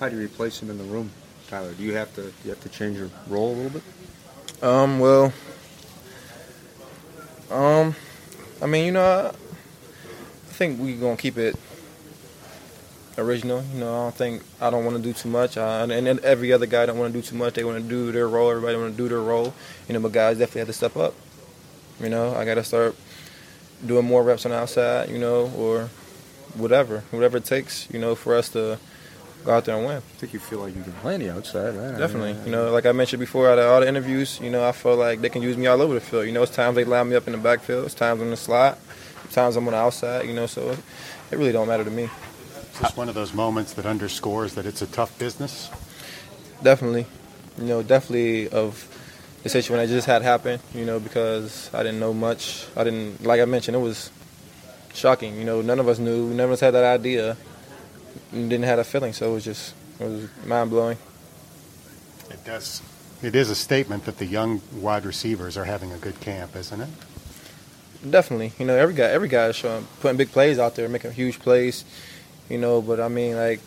How 0.00 0.08
do 0.08 0.16
you 0.16 0.22
replace 0.22 0.60
him 0.60 0.70
in 0.70 0.78
the 0.78 0.84
room, 0.84 1.10
Tyler? 1.48 1.72
Do 1.72 1.82
you 1.82 1.94
have 1.94 2.14
to 2.16 2.32
you 2.44 2.50
have 2.50 2.60
to 2.62 2.68
change 2.68 2.98
your 2.98 3.10
role 3.28 3.52
a 3.52 3.56
little 3.56 3.70
bit? 3.70 3.82
Um. 4.62 4.98
Well. 4.98 5.32
Um. 7.50 7.94
I 8.60 8.66
mean, 8.66 8.84
you 8.84 8.92
know, 8.92 9.04
I, 9.04 9.28
I 9.28 10.52
think 10.52 10.80
we're 10.80 11.00
gonna 11.00 11.16
keep 11.16 11.38
it 11.38 11.56
original. 13.20 13.62
You 13.72 13.80
know, 13.80 13.92
I 13.92 14.02
don't 14.04 14.14
think 14.14 14.42
I 14.60 14.70
don't 14.70 14.84
want 14.84 14.96
to 14.96 15.02
do 15.02 15.12
too 15.12 15.28
much, 15.28 15.56
uh, 15.56 15.86
and, 15.88 15.92
and 15.92 16.20
every 16.20 16.52
other 16.52 16.66
guy 16.66 16.86
don't 16.86 16.98
want 16.98 17.12
to 17.12 17.18
do 17.20 17.26
too 17.26 17.36
much. 17.36 17.54
They 17.54 17.64
want 17.64 17.82
to 17.82 17.88
do 17.88 18.12
their 18.12 18.28
role. 18.28 18.50
Everybody 18.50 18.76
want 18.76 18.96
to 18.96 18.96
do 18.96 19.08
their 19.08 19.20
role. 19.20 19.54
You 19.88 19.94
know, 19.94 20.00
but 20.00 20.12
guys 20.12 20.38
definitely 20.38 20.60
have 20.60 20.68
to 20.68 20.74
step 20.74 20.96
up. 20.96 21.14
You 22.00 22.08
know, 22.08 22.34
I 22.34 22.44
got 22.44 22.54
to 22.54 22.64
start 22.64 22.96
doing 23.86 24.04
more 24.04 24.22
reps 24.22 24.44
on 24.44 24.52
the 24.52 24.58
outside, 24.58 25.08
you 25.10 25.18
know, 25.18 25.50
or 25.56 25.90
whatever, 26.54 27.04
whatever 27.10 27.38
it 27.38 27.44
takes, 27.44 27.88
you 27.90 27.98
know, 27.98 28.14
for 28.14 28.34
us 28.34 28.48
to 28.50 28.78
go 29.44 29.52
out 29.52 29.64
there 29.64 29.76
and 29.76 29.86
win. 29.86 29.96
I 29.96 30.00
think 30.00 30.32
you 30.32 30.38
feel 30.38 30.60
like 30.60 30.74
you 30.74 30.82
can 30.82 30.92
play 30.94 31.14
on 31.14 31.20
the 31.20 31.30
outside, 31.30 31.74
right? 31.74 31.96
Definitely. 31.96 32.30
I 32.30 32.34
mean, 32.34 32.46
you 32.46 32.52
know, 32.52 32.70
like 32.70 32.86
I 32.86 32.92
mentioned 32.92 33.20
before, 33.20 33.48
out 33.48 33.58
of 33.58 33.66
all 33.66 33.80
the 33.80 33.88
interviews, 33.88 34.38
you 34.40 34.50
know, 34.50 34.66
I 34.66 34.72
feel 34.72 34.96
like 34.96 35.20
they 35.20 35.28
can 35.28 35.42
use 35.42 35.56
me 35.56 35.66
all 35.66 35.80
over 35.80 35.94
the 35.94 36.00
field. 36.00 36.26
You 36.26 36.32
know, 36.32 36.42
it's 36.42 36.54
times 36.54 36.76
they 36.76 36.84
line 36.84 37.08
me 37.08 37.16
up 37.16 37.26
in 37.26 37.32
the 37.32 37.38
backfield, 37.38 37.86
it's 37.86 37.94
times 37.94 38.20
on 38.20 38.30
the 38.30 38.36
slot, 38.36 38.78
times 39.30 39.56
I'm 39.56 39.66
on 39.66 39.72
the 39.72 39.78
outside, 39.78 40.26
you 40.26 40.34
know, 40.34 40.46
so 40.46 40.70
it 40.70 41.38
really 41.38 41.52
don't 41.52 41.68
matter 41.68 41.84
to 41.84 41.90
me. 41.90 42.08
Is 42.80 42.88
this 42.88 42.96
one 42.96 43.10
of 43.10 43.14
those 43.14 43.34
moments 43.34 43.74
that 43.74 43.84
underscores 43.84 44.54
that 44.54 44.64
it's 44.64 44.80
a 44.80 44.86
tough 44.86 45.18
business? 45.18 45.68
Definitely. 46.62 47.04
You 47.58 47.64
know, 47.64 47.82
definitely 47.82 48.48
of 48.48 48.88
the 49.42 49.50
situation 49.50 49.78
I 49.78 49.84
just 49.84 50.06
had 50.06 50.22
happen, 50.22 50.60
you 50.74 50.86
know, 50.86 50.98
because 50.98 51.68
I 51.74 51.82
didn't 51.82 52.00
know 52.00 52.14
much. 52.14 52.64
I 52.74 52.84
didn't, 52.84 53.22
like 53.22 53.38
I 53.38 53.44
mentioned, 53.44 53.76
it 53.76 53.80
was 53.80 54.10
shocking. 54.94 55.36
You 55.36 55.44
know, 55.44 55.60
none 55.60 55.78
of 55.78 55.88
us 55.88 55.98
knew, 55.98 56.30
none 56.30 56.46
of 56.46 56.52
us 56.52 56.60
had 56.60 56.72
that 56.72 56.84
idea, 56.84 57.36
didn't 58.32 58.62
have 58.62 58.78
a 58.78 58.84
feeling. 58.84 59.12
So 59.12 59.30
it 59.30 59.34
was 59.34 59.44
just, 59.44 59.74
it 59.98 60.04
was 60.04 60.28
mind 60.46 60.70
blowing. 60.70 60.96
It 62.30 62.42
does. 62.46 62.80
It 63.22 63.34
is 63.34 63.50
a 63.50 63.54
statement 63.54 64.06
that 64.06 64.16
the 64.16 64.24
young 64.24 64.62
wide 64.72 65.04
receivers 65.04 65.58
are 65.58 65.64
having 65.64 65.92
a 65.92 65.98
good 65.98 66.18
camp, 66.20 66.56
isn't 66.56 66.80
it? 66.80 66.88
Definitely. 68.08 68.54
You 68.58 68.64
know, 68.64 68.74
every 68.74 68.94
guy, 68.94 69.10
every 69.10 69.28
guy 69.28 69.48
is 69.48 69.56
showing, 69.56 69.86
putting 70.00 70.16
big 70.16 70.32
plays 70.32 70.58
out 70.58 70.76
there, 70.76 70.88
making 70.88 71.12
huge 71.12 71.38
plays. 71.40 71.84
You 72.50 72.58
know, 72.58 72.82
but 72.82 73.00
I 73.00 73.08
mean, 73.08 73.36
like, 73.36 73.60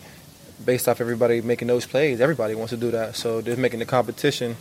based 0.63 0.87
off 0.87 1.01
everybody 1.01 1.41
making 1.41 1.69
those 1.69 1.85
plays, 1.85 2.21
everybody 2.21 2.53
wants 2.53 2.71
to 2.71 2.77
do 2.77 2.91
that. 2.91 3.15
So 3.15 3.41
they're 3.41 3.57
making 3.57 3.79
the 3.79 3.85
competition 3.85 4.57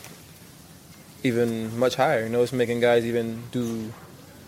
even 1.25 1.77
much 1.79 1.97
higher. 1.97 2.23
You 2.23 2.29
know, 2.31 2.43
it's 2.43 2.53
making 2.53 2.81
guys 2.81 3.05
even 3.05 3.43
do 3.51 3.93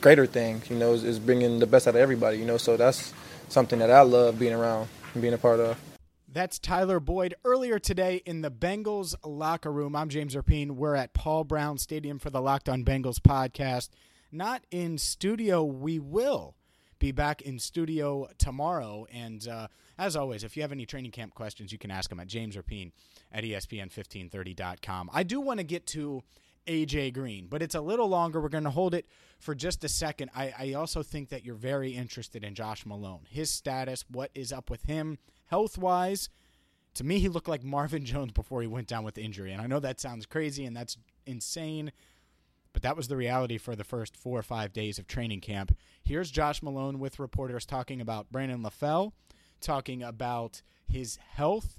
greater 0.00 0.26
things. 0.26 0.70
You 0.70 0.76
know, 0.76 0.94
it's, 0.94 1.02
it's 1.02 1.18
bringing 1.18 1.58
the 1.58 1.66
best 1.66 1.88
out 1.88 1.96
of 1.96 2.00
everybody. 2.00 2.38
You 2.38 2.44
know, 2.44 2.56
so 2.56 2.76
that's 2.76 3.12
something 3.48 3.80
that 3.80 3.90
I 3.90 4.02
love 4.02 4.38
being 4.38 4.54
around 4.54 4.88
and 5.12 5.20
being 5.20 5.34
a 5.34 5.38
part 5.38 5.60
of. 5.60 5.76
That's 6.28 6.58
Tyler 6.58 6.98
Boyd 6.98 7.34
earlier 7.44 7.78
today 7.78 8.20
in 8.26 8.42
the 8.42 8.50
Bengals 8.50 9.14
locker 9.24 9.70
room. 9.70 9.94
I'm 9.94 10.08
James 10.08 10.34
Rapien. 10.34 10.72
We're 10.72 10.96
at 10.96 11.14
Paul 11.14 11.44
Brown 11.44 11.78
Stadium 11.78 12.18
for 12.18 12.30
the 12.30 12.40
Locked 12.40 12.68
On 12.68 12.84
Bengals 12.84 13.20
podcast. 13.20 13.90
Not 14.32 14.64
in 14.72 14.98
studio. 14.98 15.62
We 15.62 16.00
will 16.00 16.56
be 16.98 17.12
back 17.12 17.42
in 17.42 17.58
studio 17.58 18.28
tomorrow. 18.38 19.06
And 19.12 19.46
uh, 19.46 19.68
as 19.98 20.16
always, 20.16 20.44
if 20.44 20.56
you 20.56 20.62
have 20.62 20.72
any 20.72 20.86
training 20.86 21.10
camp 21.10 21.34
questions, 21.34 21.72
you 21.72 21.78
can 21.78 21.90
ask 21.90 22.10
them 22.10 22.20
at 22.20 22.26
James 22.26 22.56
Rapien 22.56 22.92
at 23.32 23.44
ESPN1530.com. 23.44 25.10
I 25.12 25.22
do 25.22 25.40
want 25.40 25.58
to 25.58 25.64
get 25.64 25.86
to 25.88 26.22
AJ 26.66 27.14
Green, 27.14 27.46
but 27.48 27.62
it's 27.62 27.74
a 27.74 27.80
little 27.80 28.08
longer. 28.08 28.40
We're 28.40 28.48
going 28.48 28.64
to 28.64 28.70
hold 28.70 28.94
it 28.94 29.06
for 29.38 29.54
just 29.54 29.84
a 29.84 29.88
second. 29.88 30.30
I, 30.34 30.54
I 30.58 30.72
also 30.74 31.02
think 31.02 31.28
that 31.28 31.44
you're 31.44 31.54
very 31.54 31.90
interested 31.90 32.44
in 32.44 32.54
Josh 32.54 32.86
Malone, 32.86 33.26
his 33.28 33.50
status, 33.50 34.04
what 34.08 34.30
is 34.34 34.52
up 34.52 34.70
with 34.70 34.84
him 34.84 35.18
health 35.46 35.78
wise. 35.78 36.30
To 36.94 37.04
me, 37.04 37.18
he 37.18 37.28
looked 37.28 37.48
like 37.48 37.62
Marvin 37.62 38.04
Jones 38.04 38.32
before 38.32 38.62
he 38.62 38.66
went 38.66 38.88
down 38.88 39.04
with 39.04 39.18
injury. 39.18 39.52
And 39.52 39.60
I 39.60 39.66
know 39.66 39.80
that 39.80 40.00
sounds 40.00 40.26
crazy 40.26 40.64
and 40.64 40.76
that's 40.76 40.96
insane, 41.26 41.92
But 42.74 42.82
that 42.82 42.96
was 42.96 43.08
the 43.08 43.16
reality 43.16 43.56
for 43.56 43.74
the 43.74 43.84
first 43.84 44.16
four 44.16 44.38
or 44.38 44.42
five 44.42 44.74
days 44.74 44.98
of 44.98 45.06
training 45.06 45.40
camp. 45.40 45.74
Here's 46.02 46.30
Josh 46.30 46.62
Malone 46.62 46.98
with 46.98 47.18
reporters 47.18 47.64
talking 47.64 48.02
about 48.02 48.30
Brandon 48.30 48.62
LaFell, 48.62 49.12
talking 49.62 50.02
about 50.02 50.60
his 50.86 51.16
health, 51.16 51.78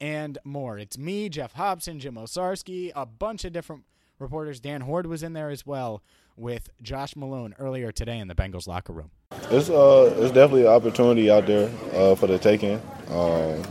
and 0.00 0.38
more. 0.44 0.78
It's 0.78 0.96
me, 0.96 1.28
Jeff 1.28 1.54
Hobson, 1.54 1.98
Jim 1.98 2.14
Owczarski, 2.14 2.92
a 2.94 3.04
bunch 3.04 3.44
of 3.44 3.52
different 3.52 3.84
reporters. 4.18 4.60
Dan 4.60 4.82
Hoard 4.82 5.06
was 5.06 5.22
in 5.22 5.32
there 5.32 5.50
as 5.50 5.66
well 5.66 6.02
with 6.36 6.70
Josh 6.80 7.16
Malone 7.16 7.54
earlier 7.58 7.90
today 7.90 8.18
in 8.18 8.28
the 8.28 8.34
Bengals 8.34 8.68
locker 8.68 8.92
room. 8.92 9.10
It's 9.50 9.68
uh, 9.68 10.14
it's 10.18 10.32
definitely 10.32 10.62
an 10.62 10.68
opportunity 10.68 11.28
out 11.30 11.46
there 11.46 11.70
uh, 11.92 12.14
for 12.14 12.28
the 12.28 12.38
taking. 12.38 12.80
Um, 13.10 13.62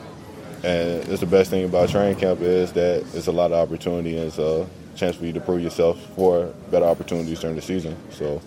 and 0.64 1.08
it's 1.08 1.20
the 1.22 1.28
best 1.28 1.52
thing 1.52 1.64
about 1.64 1.90
training 1.90 2.20
camp 2.20 2.42
is 2.42 2.74
that 2.74 3.06
it's 3.14 3.28
a 3.28 3.32
lot 3.32 3.52
of 3.52 3.70
opportunity 3.70 4.18
and 4.18 4.28
it's 4.28 4.40
a 4.40 4.68
chance 4.96 5.16
for 5.16 5.26
you 5.26 5.34
to 5.34 5.42
prove 5.42 5.62
yourself 5.62 6.00
for 6.16 6.54
better 6.72 6.86
opportunities 6.86 7.40
during 7.40 7.56
the 7.56 7.62
season. 7.62 7.96
So, 8.12 8.42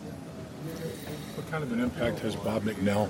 what 1.37 1.51
kind 1.51 1.63
of 1.63 1.73
an 1.73 1.81
impact 1.81 2.21
has 2.21 2.35
Bob 2.37 2.65
Bicknell 2.65 3.09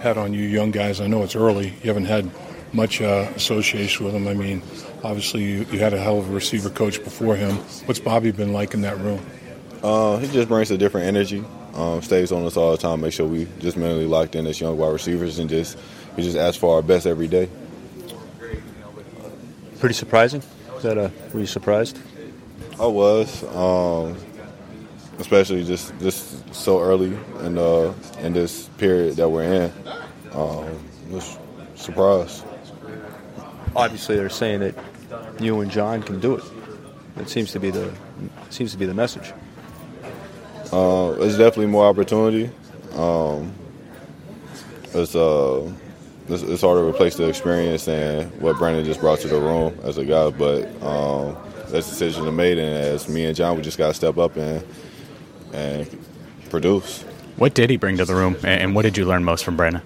had 0.00 0.18
on 0.18 0.34
you 0.34 0.42
young 0.42 0.70
guys? 0.70 1.00
I 1.00 1.06
know 1.06 1.22
it's 1.22 1.36
early. 1.36 1.68
You 1.82 1.88
haven't 1.88 2.06
had 2.06 2.30
much 2.72 3.00
uh, 3.00 3.30
association 3.34 4.04
with 4.04 4.14
him. 4.14 4.28
I 4.28 4.34
mean, 4.34 4.62
obviously 5.02 5.42
you, 5.42 5.66
you, 5.70 5.78
had 5.78 5.94
a 5.94 5.98
hell 5.98 6.18
of 6.18 6.28
a 6.28 6.32
receiver 6.32 6.70
coach 6.70 7.02
before 7.02 7.36
him. 7.36 7.56
What's 7.86 8.00
Bobby 8.00 8.30
been 8.30 8.52
like 8.52 8.74
in 8.74 8.82
that 8.82 8.98
room? 8.98 9.24
Uh, 9.82 10.18
he 10.18 10.28
just 10.28 10.48
brings 10.48 10.70
a 10.70 10.78
different 10.78 11.06
energy. 11.06 11.44
Um, 11.74 12.02
stays 12.02 12.32
on 12.32 12.44
us 12.44 12.56
all 12.56 12.72
the 12.72 12.78
time. 12.78 13.00
Make 13.00 13.12
sure 13.12 13.26
we 13.26 13.46
just 13.60 13.76
mentally 13.76 14.06
locked 14.06 14.34
in 14.34 14.46
as 14.46 14.60
young 14.60 14.76
wide 14.76 14.92
receivers, 14.92 15.38
and 15.38 15.48
just 15.48 15.78
we 16.16 16.24
just 16.24 16.36
ask 16.36 16.58
for 16.58 16.74
our 16.74 16.82
best 16.82 17.06
every 17.06 17.28
day. 17.28 17.48
Pretty 19.78 19.94
surprising. 19.94 20.42
Is 20.76 20.82
that 20.82 20.98
a, 20.98 21.12
were 21.32 21.40
you 21.40 21.46
surprised? 21.46 21.98
I 22.80 22.86
was, 22.86 23.42
um, 23.54 24.16
especially 25.18 25.64
just 25.64 25.92
just 25.98 26.54
so 26.54 26.80
early 26.80 27.16
in 27.40 27.58
uh, 27.58 27.92
in 28.20 28.32
this 28.32 28.68
period 28.78 29.16
that 29.16 29.28
we're 29.28 29.44
in. 29.44 29.72
Um, 30.32 30.78
was 31.10 31.38
surprised. 31.74 32.44
Obviously, 33.74 34.16
they're 34.16 34.28
saying 34.28 34.60
that 34.60 34.74
you 35.40 35.60
and 35.60 35.70
John 35.70 36.02
can 36.02 36.20
do 36.20 36.36
it. 36.36 36.44
It 37.16 37.28
seems 37.28 37.52
to 37.52 37.60
be 37.60 37.70
the 37.70 37.92
seems 38.50 38.72
to 38.72 38.78
be 38.78 38.86
the 38.86 38.94
message. 38.94 39.32
Uh, 40.72 41.16
it's 41.20 41.38
definitely 41.38 41.66
more 41.66 41.86
opportunity. 41.86 42.50
Um, 42.94 43.52
it's 44.92 45.14
uh, 45.14 45.72
it's, 46.28 46.42
it's, 46.42 46.62
hard 46.62 46.78
to 46.78 46.84
replace 46.84 47.16
the 47.16 47.28
experience 47.28 47.88
and 47.88 48.30
what 48.40 48.58
Brandon 48.58 48.84
just 48.84 49.00
brought 49.00 49.20
to 49.20 49.28
the 49.28 49.40
room 49.40 49.78
as 49.82 49.96
a 49.98 50.04
guy, 50.04 50.30
but 50.30 50.66
um, 50.82 51.36
that's 51.70 51.86
a 51.86 51.90
decision 51.90 52.24
to 52.24 52.32
made, 52.32 52.58
and 52.58 52.76
as 52.76 53.08
me 53.08 53.24
and 53.24 53.36
John, 53.36 53.56
we 53.56 53.62
just 53.62 53.78
got 53.78 53.88
to 53.88 53.94
step 53.94 54.18
up 54.18 54.36
and 54.36 54.64
and 55.52 56.04
produce. 56.50 57.02
What 57.36 57.54
did 57.54 57.70
he 57.70 57.76
bring 57.76 57.96
to 57.98 58.04
the 58.04 58.14
room, 58.14 58.36
and 58.44 58.74
what 58.74 58.82
did 58.82 58.96
you 58.96 59.04
learn 59.04 59.24
most 59.24 59.44
from 59.44 59.56
Brandon? 59.56 59.82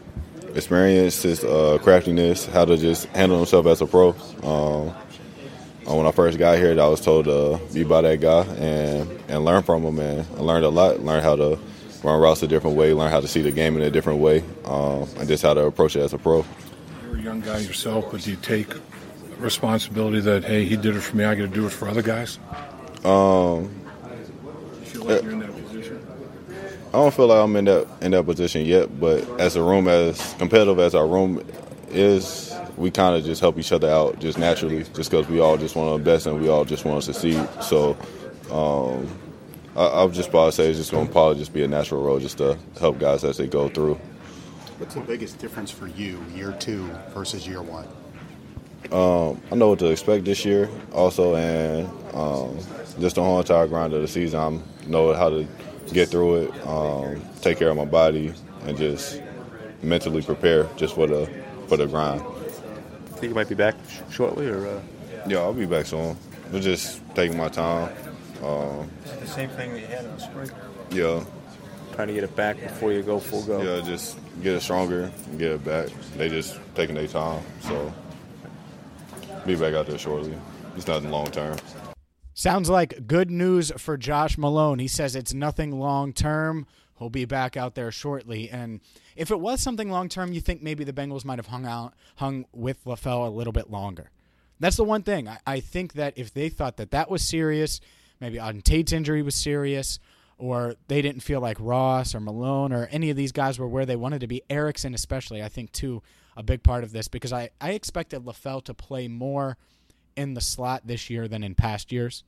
Experience, 0.54 1.22
his 1.22 1.44
uh, 1.44 1.78
craftiness, 1.82 2.46
how 2.46 2.64
to 2.64 2.76
just 2.76 3.06
handle 3.08 3.38
himself 3.38 3.66
as 3.66 3.80
a 3.80 3.86
pro. 3.86 4.10
Um, 4.42 4.94
uh, 5.88 5.94
when 5.96 6.06
I 6.06 6.12
first 6.12 6.38
got 6.38 6.58
here, 6.58 6.80
I 6.80 6.86
was 6.86 7.00
told 7.00 7.24
to 7.24 7.60
be 7.74 7.84
by 7.84 8.02
that 8.02 8.20
guy 8.20 8.44
and, 8.44 9.10
and 9.28 9.44
learn 9.44 9.62
from 9.62 9.82
him. 9.82 9.98
And 9.98 10.26
I 10.36 10.40
learned 10.40 10.64
a 10.64 10.68
lot. 10.68 11.00
Learned 11.00 11.24
how 11.24 11.36
to 11.36 11.58
run 12.04 12.20
routes 12.20 12.42
a 12.42 12.46
different 12.46 12.76
way. 12.76 12.92
Learn 12.92 13.10
how 13.10 13.20
to 13.20 13.28
see 13.28 13.42
the 13.42 13.50
game 13.50 13.76
in 13.76 13.82
a 13.82 13.90
different 13.90 14.20
way, 14.20 14.44
um, 14.64 15.08
and 15.18 15.26
just 15.26 15.42
how 15.42 15.54
to 15.54 15.66
approach 15.66 15.96
it 15.96 16.00
as 16.00 16.12
a 16.12 16.18
pro. 16.18 16.44
You're 17.04 17.16
a 17.16 17.22
young 17.22 17.40
guy 17.40 17.58
yourself, 17.58 18.10
but 18.10 18.22
do 18.22 18.30
you 18.30 18.36
take 18.36 18.68
responsibility 19.42 20.20
that 20.20 20.44
hey, 20.44 20.64
he 20.64 20.76
did 20.76 20.96
it 20.96 21.00
for 21.00 21.16
me, 21.16 21.24
I 21.24 21.34
got 21.34 21.42
to 21.42 21.48
do 21.48 21.66
it 21.66 21.70
for 21.70 21.88
other 21.88 22.02
guys? 22.02 22.38
Um, 23.04 23.70
like 25.04 25.22
you're 25.22 25.32
in 25.32 25.38
that 25.40 25.52
position? 25.52 26.06
I 26.88 26.92
don't 26.92 27.14
feel 27.14 27.26
like 27.26 27.42
I'm 27.42 27.56
in 27.56 27.64
that 27.66 27.88
in 28.00 28.12
that 28.12 28.24
position 28.24 28.64
yet, 28.64 29.00
but 29.00 29.28
as 29.40 29.56
a 29.56 29.62
room 29.62 29.88
as 29.88 30.34
competitive 30.38 30.78
as 30.78 30.94
our 30.94 31.06
room 31.06 31.44
is, 31.88 32.54
we 32.76 32.90
kind 32.90 33.16
of 33.16 33.24
just 33.24 33.40
help 33.40 33.58
each 33.58 33.72
other 33.72 33.88
out 33.88 34.18
just 34.20 34.38
naturally, 34.38 34.84
just 34.94 35.10
because 35.10 35.28
we 35.28 35.40
all 35.40 35.56
just 35.56 35.74
want 35.76 35.96
to 35.96 36.04
best 36.04 36.26
and 36.26 36.40
we 36.40 36.48
all 36.48 36.64
just 36.64 36.84
want 36.84 37.02
to 37.02 37.12
succeed. 37.12 37.48
So 37.62 37.96
um, 38.50 39.08
I, 39.76 39.86
I 39.86 40.04
was 40.04 40.16
just 40.16 40.28
about 40.28 40.46
to 40.46 40.52
say 40.52 40.68
it's 40.68 40.78
just 40.78 40.90
going 40.90 41.06
to 41.06 41.12
probably 41.12 41.38
just 41.38 41.52
be 41.52 41.62
a 41.62 41.68
natural 41.68 42.02
role 42.02 42.18
just 42.18 42.38
to 42.38 42.58
help 42.78 42.98
guys 42.98 43.24
as 43.24 43.38
they 43.38 43.46
go 43.46 43.68
through. 43.68 43.94
What's 44.78 44.94
the 44.94 45.00
biggest 45.00 45.38
difference 45.38 45.70
for 45.70 45.86
you, 45.86 46.22
year 46.34 46.52
two 46.52 46.90
versus 47.14 47.46
year 47.46 47.62
one? 47.62 47.86
Um, 48.90 49.40
I 49.50 49.54
know 49.54 49.68
what 49.68 49.78
to 49.80 49.90
expect 49.90 50.24
this 50.24 50.44
year, 50.44 50.68
also, 50.92 51.36
and 51.36 51.88
um, 52.14 52.58
just 53.00 53.16
the 53.16 53.22
whole 53.22 53.38
entire 53.38 53.66
grind 53.66 53.92
of 53.92 54.02
the 54.02 54.08
season. 54.08 54.40
I 54.40 54.86
know 54.86 55.14
how 55.14 55.30
to 55.30 55.46
get 55.92 56.08
through 56.08 56.44
it, 56.44 56.66
um, 56.66 57.22
take 57.40 57.58
care 57.58 57.70
of 57.70 57.76
my 57.76 57.84
body, 57.84 58.34
and 58.64 58.76
just 58.76 59.22
mentally 59.82 60.22
prepare 60.22 60.68
just 60.76 60.94
for 60.94 61.06
the 61.06 61.26
for 61.68 61.76
the 61.76 61.86
grind 61.86 62.22
think 63.22 63.30
you 63.30 63.34
might 63.36 63.48
be 63.48 63.54
back 63.54 63.76
sh- 63.88 64.00
shortly, 64.12 64.48
or? 64.48 64.66
Uh... 64.66 64.80
Yeah, 65.28 65.38
I'll 65.38 65.52
be 65.52 65.64
back 65.64 65.86
soon. 65.86 66.16
We're 66.52 66.58
just 66.58 67.00
taking 67.14 67.36
my 67.36 67.48
time. 67.48 67.94
Um, 68.42 68.90
the 69.20 69.26
same 69.28 69.48
thing 69.50 69.74
that 69.74 69.80
you 69.80 69.86
had 69.86 70.04
in 70.04 70.16
the 70.16 70.20
spring. 70.20 70.50
Yeah. 70.90 71.24
Trying 71.94 72.08
to 72.08 72.14
get 72.14 72.24
it 72.24 72.34
back 72.34 72.60
before 72.60 72.92
you 72.92 73.02
go 73.02 73.20
full 73.20 73.44
go. 73.44 73.62
Yeah, 73.62 73.84
just 73.84 74.18
get 74.42 74.54
it 74.54 74.62
stronger 74.62 75.12
and 75.26 75.38
get 75.38 75.52
it 75.52 75.64
back. 75.64 75.90
They 76.16 76.28
just 76.28 76.58
taking 76.74 76.96
their 76.96 77.06
time, 77.06 77.44
so 77.60 77.94
be 79.46 79.56
back 79.56 79.74
out 79.74 79.86
there 79.86 79.98
shortly. 79.98 80.34
It's 80.76 80.86
nothing 80.86 81.10
long 81.10 81.30
term. 81.30 81.56
Sounds 82.34 82.70
like 82.70 83.06
good 83.06 83.30
news 83.30 83.72
for 83.76 83.96
Josh 83.96 84.38
Malone. 84.38 84.78
He 84.78 84.88
says 84.88 85.14
it's 85.14 85.34
nothing 85.34 85.78
long 85.78 86.12
term. 86.12 86.66
He'll 86.98 87.10
be 87.10 87.24
back 87.24 87.56
out 87.56 87.74
there 87.74 87.90
shortly. 87.90 88.48
And 88.48 88.80
if 89.16 89.30
it 89.30 89.40
was 89.40 89.60
something 89.60 89.90
long 89.90 90.08
term, 90.08 90.32
you 90.32 90.40
think 90.40 90.62
maybe 90.62 90.84
the 90.84 90.92
Bengals 90.92 91.24
might 91.24 91.38
have 91.38 91.48
hung 91.48 91.66
out, 91.66 91.94
hung 92.16 92.46
with 92.52 92.84
LaFell 92.84 93.26
a 93.26 93.30
little 93.30 93.52
bit 93.52 93.70
longer. 93.70 94.10
That's 94.60 94.76
the 94.76 94.84
one 94.84 95.02
thing. 95.02 95.28
I, 95.28 95.38
I 95.46 95.60
think 95.60 95.94
that 95.94 96.14
if 96.16 96.32
they 96.32 96.48
thought 96.48 96.76
that 96.76 96.92
that 96.92 97.10
was 97.10 97.28
serious, 97.28 97.80
maybe 98.20 98.38
Auden 98.38 98.62
Tate's 98.62 98.92
injury 98.92 99.20
was 99.20 99.34
serious, 99.34 99.98
or 100.38 100.76
they 100.88 101.02
didn't 101.02 101.22
feel 101.22 101.40
like 101.40 101.56
Ross 101.60 102.14
or 102.14 102.20
Malone 102.20 102.72
or 102.72 102.86
any 102.86 103.10
of 103.10 103.16
these 103.16 103.32
guys 103.32 103.58
were 103.58 103.68
where 103.68 103.86
they 103.86 103.96
wanted 103.96 104.20
to 104.20 104.26
be, 104.26 104.42
Erickson 104.48 104.94
especially, 104.94 105.42
I 105.42 105.48
think, 105.48 105.72
too, 105.72 106.02
a 106.36 106.42
big 106.42 106.62
part 106.62 106.84
of 106.84 106.92
this 106.92 107.08
because 107.08 107.32
I, 107.32 107.50
I 107.60 107.72
expected 107.72 108.24
LaFell 108.24 108.64
to 108.64 108.74
play 108.74 109.08
more 109.08 109.56
in 110.16 110.34
the 110.34 110.40
slot 110.40 110.82
this 110.86 111.10
year 111.10 111.28
than 111.28 111.42
in 111.42 111.54
past 111.54 111.92
years. 111.92 112.24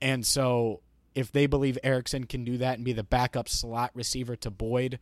And 0.00 0.24
so 0.24 0.80
if 1.14 1.32
they 1.32 1.46
believe 1.46 1.78
Erickson 1.82 2.24
can 2.24 2.44
do 2.44 2.58
that 2.58 2.76
and 2.76 2.84
be 2.84 2.92
the 2.92 3.02
backup 3.02 3.48
slot 3.48 3.90
receiver 3.94 4.36
to 4.36 4.50
Boyd, 4.50 4.98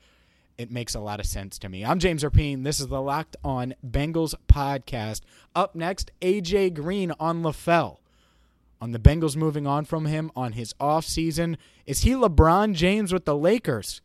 it 0.56 0.70
makes 0.70 0.94
a 0.94 1.00
lot 1.00 1.20
of 1.20 1.26
sense 1.26 1.58
to 1.58 1.68
me. 1.68 1.84
I'm 1.84 1.98
James 1.98 2.22
Rapien. 2.22 2.64
This 2.64 2.80
is 2.80 2.86
the 2.86 3.02
Locked 3.02 3.36
On 3.44 3.74
Bengals 3.86 4.34
podcast. 4.48 5.20
Up 5.54 5.74
next, 5.74 6.10
AJ 6.22 6.74
Green 6.74 7.12
on 7.20 7.42
LaFell. 7.42 7.98
On 8.80 8.92
the 8.92 8.98
Bengals 8.98 9.36
moving 9.36 9.66
on 9.66 9.84
from 9.84 10.06
him 10.06 10.30
on 10.34 10.52
his 10.52 10.74
off 10.80 11.04
season. 11.04 11.58
Is 11.86 12.02
he 12.02 12.12
LeBron 12.12 12.74
James 12.74 13.12
with 13.12 13.24
the 13.24 13.36
Lakers? 13.36 14.00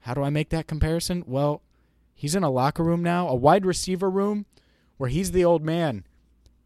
How 0.00 0.14
do 0.14 0.22
I 0.22 0.30
make 0.30 0.50
that 0.50 0.66
comparison? 0.66 1.24
Well, 1.26 1.62
he's 2.18 2.34
in 2.34 2.42
a 2.42 2.50
locker 2.50 2.82
room 2.82 3.02
now, 3.02 3.26
a 3.28 3.34
wide 3.34 3.64
receiver 3.64 4.10
room 4.10 4.44
where 4.98 5.08
he's 5.08 5.30
the 5.30 5.44
old 5.44 5.62
man. 5.62 6.04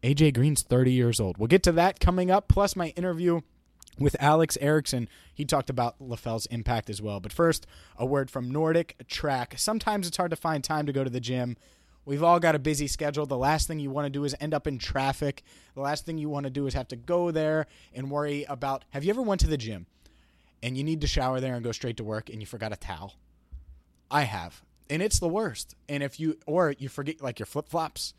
AJ 0.01 0.33
Green's 0.33 0.63
30 0.63 0.91
years 0.91 1.21
old. 1.21 1.37
We'll 1.37 1.47
get 1.47 1.63
to 1.63 1.71
that 1.73 2.01
coming 2.01 2.29
up, 2.29 2.49
plus 2.49 2.75
my 2.75 2.89
interview 2.89 3.39
with 3.99 4.15
Alex 4.19 4.57
Erickson, 4.59 5.07
he 5.33 5.45
talked 5.45 5.69
about 5.69 5.99
LaFell's 5.99 6.45
impact 6.47 6.89
as 6.89 7.01
well. 7.01 7.19
But 7.19 7.31
first, 7.31 7.67
a 7.97 8.05
word 8.05 8.31
from 8.31 8.51
Nordic 8.51 8.95
Track. 9.07 9.55
Sometimes 9.57 10.07
it's 10.07 10.17
hard 10.17 10.31
to 10.31 10.35
find 10.35 10.63
time 10.63 10.85
to 10.87 10.93
go 10.93 11.03
to 11.03 11.09
the 11.09 11.19
gym. 11.19 11.57
We've 12.05 12.23
all 12.23 12.39
got 12.39 12.55
a 12.55 12.59
busy 12.59 12.87
schedule. 12.87 13.25
The 13.25 13.37
last 13.37 13.67
thing 13.67 13.79
you 13.79 13.91
want 13.91 14.05
to 14.05 14.09
do 14.09 14.25
is 14.25 14.35
end 14.39 14.53
up 14.53 14.67
in 14.67 14.77
traffic. 14.77 15.43
The 15.75 15.81
last 15.81 16.05
thing 16.05 16.17
you 16.17 16.27
want 16.27 16.45
to 16.45 16.49
do 16.49 16.67
is 16.67 16.73
have 16.73 16.87
to 16.89 16.95
go 16.95 17.31
there 17.31 17.67
and 17.93 18.11
worry 18.11 18.45
about 18.49 18.83
have 18.89 19.03
you 19.03 19.09
ever 19.11 19.21
went 19.21 19.39
to 19.41 19.47
the 19.47 19.57
gym 19.57 19.85
and 20.61 20.77
you 20.77 20.83
need 20.83 21.01
to 21.01 21.07
shower 21.07 21.39
there 21.39 21.55
and 21.55 21.63
go 21.63 21.71
straight 21.71 21.97
to 21.97 22.03
work 22.03 22.29
and 22.29 22.41
you 22.41 22.45
forgot 22.45 22.73
a 22.73 22.75
towel? 22.75 23.13
I 24.11 24.23
have. 24.23 24.63
And 24.93 25.01
it's 25.01 25.19
the 25.19 25.27
worst. 25.27 25.75
And 25.89 26.03
if 26.03 26.19
you 26.19 26.37
or 26.45 26.75
you 26.77 26.87
forget 26.87 27.21
like 27.21 27.39
your 27.39 27.47
flip-flops 27.47 28.13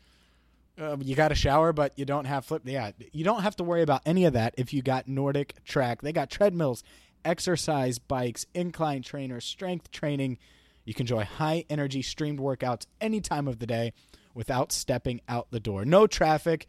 uh, 0.79 0.97
you 0.99 1.15
got 1.15 1.31
a 1.31 1.35
shower, 1.35 1.71
but 1.71 1.97
you 1.97 2.05
don't 2.05 2.25
have 2.25 2.45
flip. 2.45 2.63
Yeah, 2.65 2.91
you 3.13 3.23
don't 3.23 3.43
have 3.43 3.55
to 3.57 3.63
worry 3.63 3.81
about 3.81 4.01
any 4.05 4.25
of 4.25 4.33
that 4.33 4.55
if 4.57 4.73
you 4.73 4.81
got 4.81 5.07
Nordic 5.07 5.63
Track. 5.63 6.01
They 6.01 6.11
got 6.11 6.29
treadmills, 6.29 6.83
exercise 7.23 7.97
bikes, 7.97 8.45
incline 8.53 9.01
trainers, 9.01 9.45
strength 9.45 9.91
training. 9.91 10.37
You 10.83 10.93
can 10.93 11.03
enjoy 11.03 11.23
high 11.23 11.65
energy 11.69 12.01
streamed 12.01 12.39
workouts 12.39 12.85
any 12.99 13.21
time 13.21 13.47
of 13.47 13.59
the 13.59 13.65
day 13.65 13.93
without 14.33 14.71
stepping 14.71 15.21
out 15.29 15.47
the 15.49 15.59
door. 15.59 15.85
No 15.85 16.07
traffic. 16.07 16.67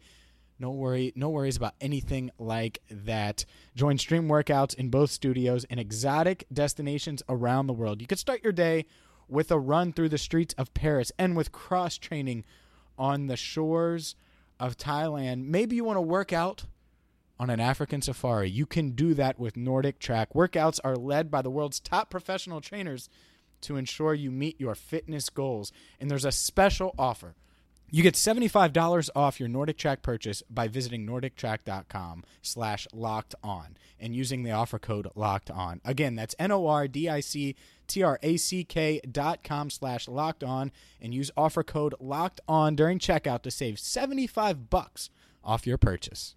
No 0.59 0.71
worry, 0.71 1.13
no 1.15 1.29
worries 1.29 1.55
about 1.55 1.75
anything 1.79 2.31
like 2.39 2.79
that. 2.89 3.45
Join 3.75 3.99
stream 3.99 4.27
workouts 4.27 4.73
in 4.73 4.89
both 4.89 5.11
studios 5.11 5.65
and 5.69 5.79
exotic 5.79 6.47
destinations 6.51 7.21
around 7.29 7.67
the 7.67 7.73
world. 7.73 8.01
You 8.01 8.07
could 8.07 8.17
start 8.17 8.43
your 8.43 8.53
day 8.53 8.85
with 9.27 9.51
a 9.51 9.59
run 9.59 9.93
through 9.93 10.09
the 10.09 10.17
streets 10.17 10.53
of 10.57 10.73
Paris 10.73 11.11
and 11.17 11.35
with 11.35 11.51
cross 11.51 11.97
training 11.97 12.45
on 12.97 13.27
the 13.27 13.37
shores 13.37 14.15
of 14.59 14.77
Thailand. 14.77 15.45
Maybe 15.45 15.75
you 15.75 15.83
want 15.83 15.97
to 15.97 16.01
work 16.01 16.33
out 16.33 16.65
on 17.39 17.49
an 17.49 17.59
African 17.59 18.01
safari. 18.01 18.49
You 18.49 18.65
can 18.65 18.91
do 18.91 19.13
that 19.13 19.39
with 19.39 19.57
Nordic 19.57 19.99
Track. 19.99 20.33
Workouts 20.33 20.79
are 20.83 20.95
led 20.95 21.29
by 21.29 21.41
the 21.41 21.51
world's 21.51 21.79
top 21.79 22.09
professional 22.09 22.61
trainers 22.61 23.09
to 23.61 23.75
ensure 23.75 24.13
you 24.13 24.31
meet 24.31 24.59
your 24.59 24.75
fitness 24.75 25.29
goals. 25.29 25.71
And 25.99 26.09
there's 26.09 26.25
a 26.25 26.31
special 26.31 26.93
offer. 26.97 27.35
You 27.89 28.03
get 28.03 28.15
$75 28.15 29.09
off 29.15 29.39
your 29.39 29.47
Nordic 29.47 29.77
Track 29.77 30.01
purchase 30.01 30.43
by 30.49 30.67
visiting 30.67 31.07
nordictrack.com 31.07 32.25
slash 32.41 32.85
locked 32.91 33.33
on 33.41 33.77
and 33.97 34.13
using 34.13 34.43
the 34.43 34.51
offer 34.51 34.77
code 34.77 35.07
locked 35.15 35.49
on. 35.49 35.79
Again, 35.85 36.15
that's 36.15 36.35
N-O-R-D-I-C-T-R-A-C-K 37.95 39.01
dot 39.11 39.43
com 39.43 39.69
slash 39.69 40.07
locked 40.07 40.43
on 40.43 40.71
and 41.01 41.13
use 41.13 41.31
offer 41.37 41.63
code 41.63 41.95
locked 41.99 42.41
on 42.47 42.75
during 42.75 42.99
checkout 42.99 43.41
to 43.43 43.51
save 43.51 43.79
75 43.79 44.69
bucks 44.69 45.09
off 45.43 45.67
your 45.67 45.77
purchase. 45.77 46.36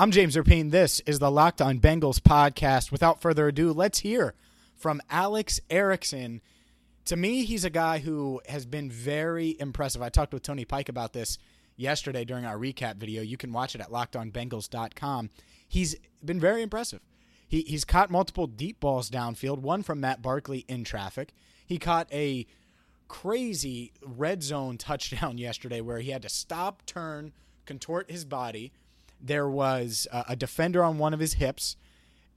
I'm 0.00 0.12
James 0.12 0.34
Rapien. 0.34 0.70
This 0.70 1.00
is 1.00 1.18
the 1.18 1.30
Locked 1.30 1.60
On 1.60 1.78
Bengals 1.78 2.20
podcast. 2.20 2.90
Without 2.90 3.20
further 3.20 3.48
ado, 3.48 3.70
let's 3.70 3.98
hear 3.98 4.32
from 4.74 5.02
Alex 5.10 5.60
Erickson. 5.68 6.40
To 7.04 7.16
me, 7.16 7.44
he's 7.44 7.66
a 7.66 7.70
guy 7.70 7.98
who 7.98 8.40
has 8.48 8.64
been 8.64 8.90
very 8.90 9.58
impressive. 9.60 10.00
I 10.00 10.08
talked 10.08 10.32
with 10.32 10.42
Tony 10.42 10.64
Pike 10.64 10.88
about 10.88 11.12
this 11.12 11.36
yesterday 11.76 12.24
during 12.24 12.46
our 12.46 12.56
recap 12.56 12.96
video. 12.96 13.20
You 13.20 13.36
can 13.36 13.52
watch 13.52 13.74
it 13.74 13.82
at 13.82 13.90
lockedonbengals.com. 13.90 15.28
He's 15.68 15.96
been 16.24 16.40
very 16.40 16.62
impressive. 16.62 17.02
He, 17.46 17.60
he's 17.60 17.84
caught 17.84 18.10
multiple 18.10 18.46
deep 18.46 18.80
balls 18.80 19.10
downfield, 19.10 19.58
one 19.58 19.82
from 19.82 20.00
Matt 20.00 20.22
Barkley 20.22 20.64
in 20.66 20.82
traffic. 20.82 21.34
He 21.66 21.76
caught 21.76 22.10
a 22.10 22.46
crazy 23.06 23.92
red 24.02 24.42
zone 24.42 24.78
touchdown 24.78 25.36
yesterday 25.36 25.82
where 25.82 25.98
he 25.98 26.10
had 26.10 26.22
to 26.22 26.30
stop, 26.30 26.86
turn, 26.86 27.34
contort 27.66 28.10
his 28.10 28.24
body 28.24 28.72
there 29.22 29.48
was 29.48 30.06
a, 30.12 30.24
a 30.30 30.36
defender 30.36 30.82
on 30.82 30.98
one 30.98 31.14
of 31.14 31.20
his 31.20 31.34
hips, 31.34 31.76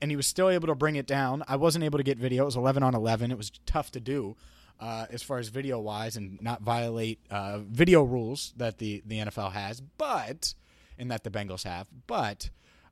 and 0.00 0.10
he 0.10 0.16
was 0.16 0.26
still 0.26 0.48
able 0.48 0.66
to 0.68 0.74
bring 0.74 0.96
it 0.96 1.06
down. 1.06 1.42
I 1.48 1.56
wasn't 1.56 1.84
able 1.84 1.98
to 1.98 2.04
get 2.04 2.18
video. 2.18 2.42
It 2.42 2.46
was 2.46 2.56
11 2.56 2.82
on 2.82 2.94
11. 2.94 3.30
It 3.30 3.38
was 3.38 3.50
tough 3.66 3.90
to 3.92 4.00
do 4.00 4.36
uh, 4.80 5.06
as 5.10 5.22
far 5.22 5.38
as 5.38 5.48
video 5.48 5.78
wise 5.78 6.16
and 6.16 6.40
not 6.42 6.62
violate 6.62 7.20
uh, 7.30 7.58
video 7.58 8.02
rules 8.02 8.52
that 8.56 8.78
the, 8.78 9.02
the 9.06 9.18
NFL 9.18 9.52
has, 9.52 9.80
but, 9.80 10.54
and 10.98 11.10
that 11.10 11.24
the 11.24 11.30
Bengals 11.30 11.64
have. 11.64 11.86
But 12.06 12.50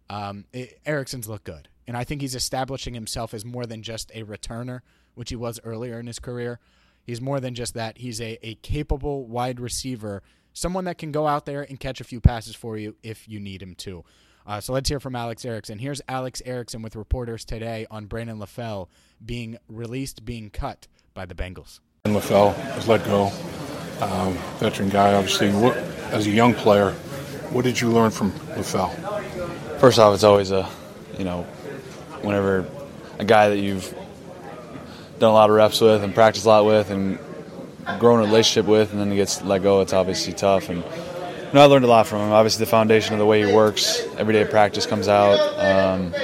um, 0.09 0.45
it, 0.53 0.81
Erickson's 0.87 1.29
look 1.29 1.45
good. 1.45 1.69
And 1.87 1.97
I 1.97 2.05
think 2.05 2.21
he's 2.21 2.35
establishing 2.35 2.95
himself 2.95 3.35
as 3.35 3.45
more 3.45 3.67
than 3.67 3.83
just 3.83 4.11
a 4.15 4.23
returner, 4.23 4.81
which 5.15 5.31
he 5.31 5.37
was 5.37 5.61
earlier 5.65 5.99
in 5.99 6.07
his 6.07 6.19
career. 6.19 6.61
He's 7.05 7.21
more 7.21 7.41
than 7.41 7.55
just 7.55 7.75
that. 7.75 7.99
He's 7.99 8.21
a, 8.21 8.39
a 8.47 8.55
capable 8.57 9.27
wide 9.27 9.59
receiver 9.59 10.23
someone 10.53 10.85
that 10.85 10.99
can 10.99 11.13
go 11.13 11.27
out 11.27 11.47
there 11.47 11.63
and 11.63 11.79
catch 11.79 12.01
a 12.01 12.05
few 12.05 12.21
passes 12.21 12.55
for 12.55 12.77
you 12.77 12.97
if 13.03 13.29
you 13.29 13.41
need 13.41 13.63
him 13.63 13.75
to. 13.77 14.05
Uh, 14.47 14.61
so 14.61 14.73
let's 14.73 14.89
hear 14.89 14.99
from 14.99 15.15
Alex 15.15 15.45
Erickson. 15.45 15.79
Here's 15.79 16.03
Alex 16.09 16.43
Erickson 16.45 16.83
with 16.83 16.97
reporters 16.97 17.45
today 17.45 17.87
on 17.91 18.07
Brandon 18.07 18.39
LaFell 18.39 18.89
being 19.25 19.57
released, 19.69 20.25
being 20.25 20.51
cut 20.51 20.89
by 21.15 21.27
the 21.27 21.35
Bengals. 21.35 21.81
Brandon 22.03 22.23
LaFell 22.23 22.77
was 22.77 22.89
let 22.89 23.05
go. 23.05 23.31
Um, 24.01 24.35
veteran 24.59 24.89
guy, 24.89 25.15
obviously. 25.15 25.51
What, 25.51 25.77
as 26.11 26.27
a 26.27 26.31
young 26.31 26.55
player, 26.55 26.91
what 27.51 27.65
did 27.65 27.81
you 27.81 27.91
learn 27.91 28.11
from 28.11 28.33
LaFell? 28.33 28.91
First 29.79 29.99
off, 29.99 30.15
it's 30.15 30.25
always 30.25 30.51
a, 30.51 30.69
you 31.19 31.25
know, 31.25 31.43
whenever 32.23 32.67
a 33.19 33.25
guy 33.25 33.51
that 33.51 33.59
you've 33.59 33.95
done 35.21 35.31
a 35.31 35.35
lot 35.35 35.51
of 35.51 35.57
reps 35.57 35.81
with 35.81 36.03
and 36.03 36.13
practiced 36.15 36.47
a 36.47 36.49
lot 36.49 36.65
with 36.65 36.91
and 36.91 37.19
grown 37.99 38.21
a 38.21 38.23
relationship 38.23 38.67
with, 38.67 38.93
and 38.93 39.01
then 39.01 39.11
he 39.11 39.17
gets 39.17 39.43
let 39.43 39.63
go. 39.63 39.81
It's 39.81 39.93
obviously 39.93 40.33
tough. 40.33 40.69
And 40.69 40.79
you 40.79 41.53
know, 41.53 41.63
I 41.63 41.65
learned 41.65 41.85
a 41.85 41.89
lot 41.89 42.07
from 42.07 42.21
him. 42.21 42.33
Obviously, 42.33 42.65
the 42.65 42.71
foundation 42.71 43.13
of 43.13 43.19
the 43.19 43.27
way 43.27 43.47
he 43.47 43.53
works, 43.53 44.03
every 44.17 44.33
day 44.33 44.45
practice 44.45 44.87
comes 44.87 45.09
out. 45.09 45.39
Um, 45.59 46.15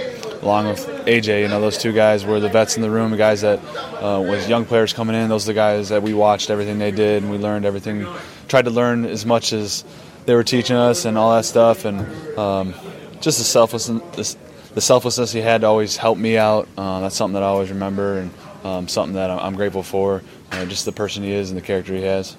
along 0.43 0.69
with 0.69 0.87
AJ, 1.07 1.43
you 1.43 1.49
know, 1.49 1.61
those 1.61 1.79
two 1.79 1.93
guys 1.93 2.25
were 2.25 2.41
the 2.41 2.49
vets 2.49 2.77
in 2.77 2.83
the 2.83 2.91
room, 2.91 3.11
the 3.11 3.17
guys 3.17 3.41
that 3.43 3.59
uh, 4.03 4.21
was 4.21 4.49
young 4.49 4.65
players 4.65 4.93
coming 4.93 5.17
in. 5.17 5.29
Those 5.29 5.45
are 5.45 5.53
the 5.53 5.55
guys 5.55 5.89
that 5.91 6.03
we 6.03 6.15
watched 6.15 6.51
everything 6.51 6.79
they 6.79 6.91
did, 6.91 7.23
and 7.23 7.31
we 7.31 7.39
learned 7.39 7.65
everything. 7.65 8.07
Tried 8.47 8.65
to 8.65 8.71
learn 8.71 9.05
as 9.05 9.27
much 9.27 9.53
as 9.53 9.85
they 10.27 10.35
were 10.35 10.45
teaching 10.45 10.77
us, 10.77 11.05
and 11.05 11.19
all 11.19 11.35
that 11.35 11.45
stuff, 11.45 11.85
and 11.85 12.01
um, 12.39 12.75
just 13.21 13.39
the 13.39 13.45
selflessness. 13.45 14.37
The 14.75 14.83
selflessness 14.83 15.33
he 15.33 15.41
had 15.41 15.63
to 15.63 15.67
always 15.67 15.97
help 15.97 16.19
me 16.19 16.37
out. 16.37 16.69
Uh, 16.77 17.01
that's 17.01 17.17
something 17.17 17.35
that 17.35 17.43
I 17.43 17.47
always 17.47 17.71
remember, 17.71 18.19
and 18.19 18.31
um, 18.65 18.89
something 18.89 19.15
that 19.15 19.31
I'm 19.31 19.55
grateful 19.55 19.83
for 19.83 20.23
uh, 20.53 20.65
just 20.67 20.85
the 20.85 20.93
person 20.93 21.23
he 21.23 21.33
is 21.33 21.51
and 21.51 21.59
the 21.59 21.65
character 21.65 21.95
he 21.95 22.03
has. 22.03 22.37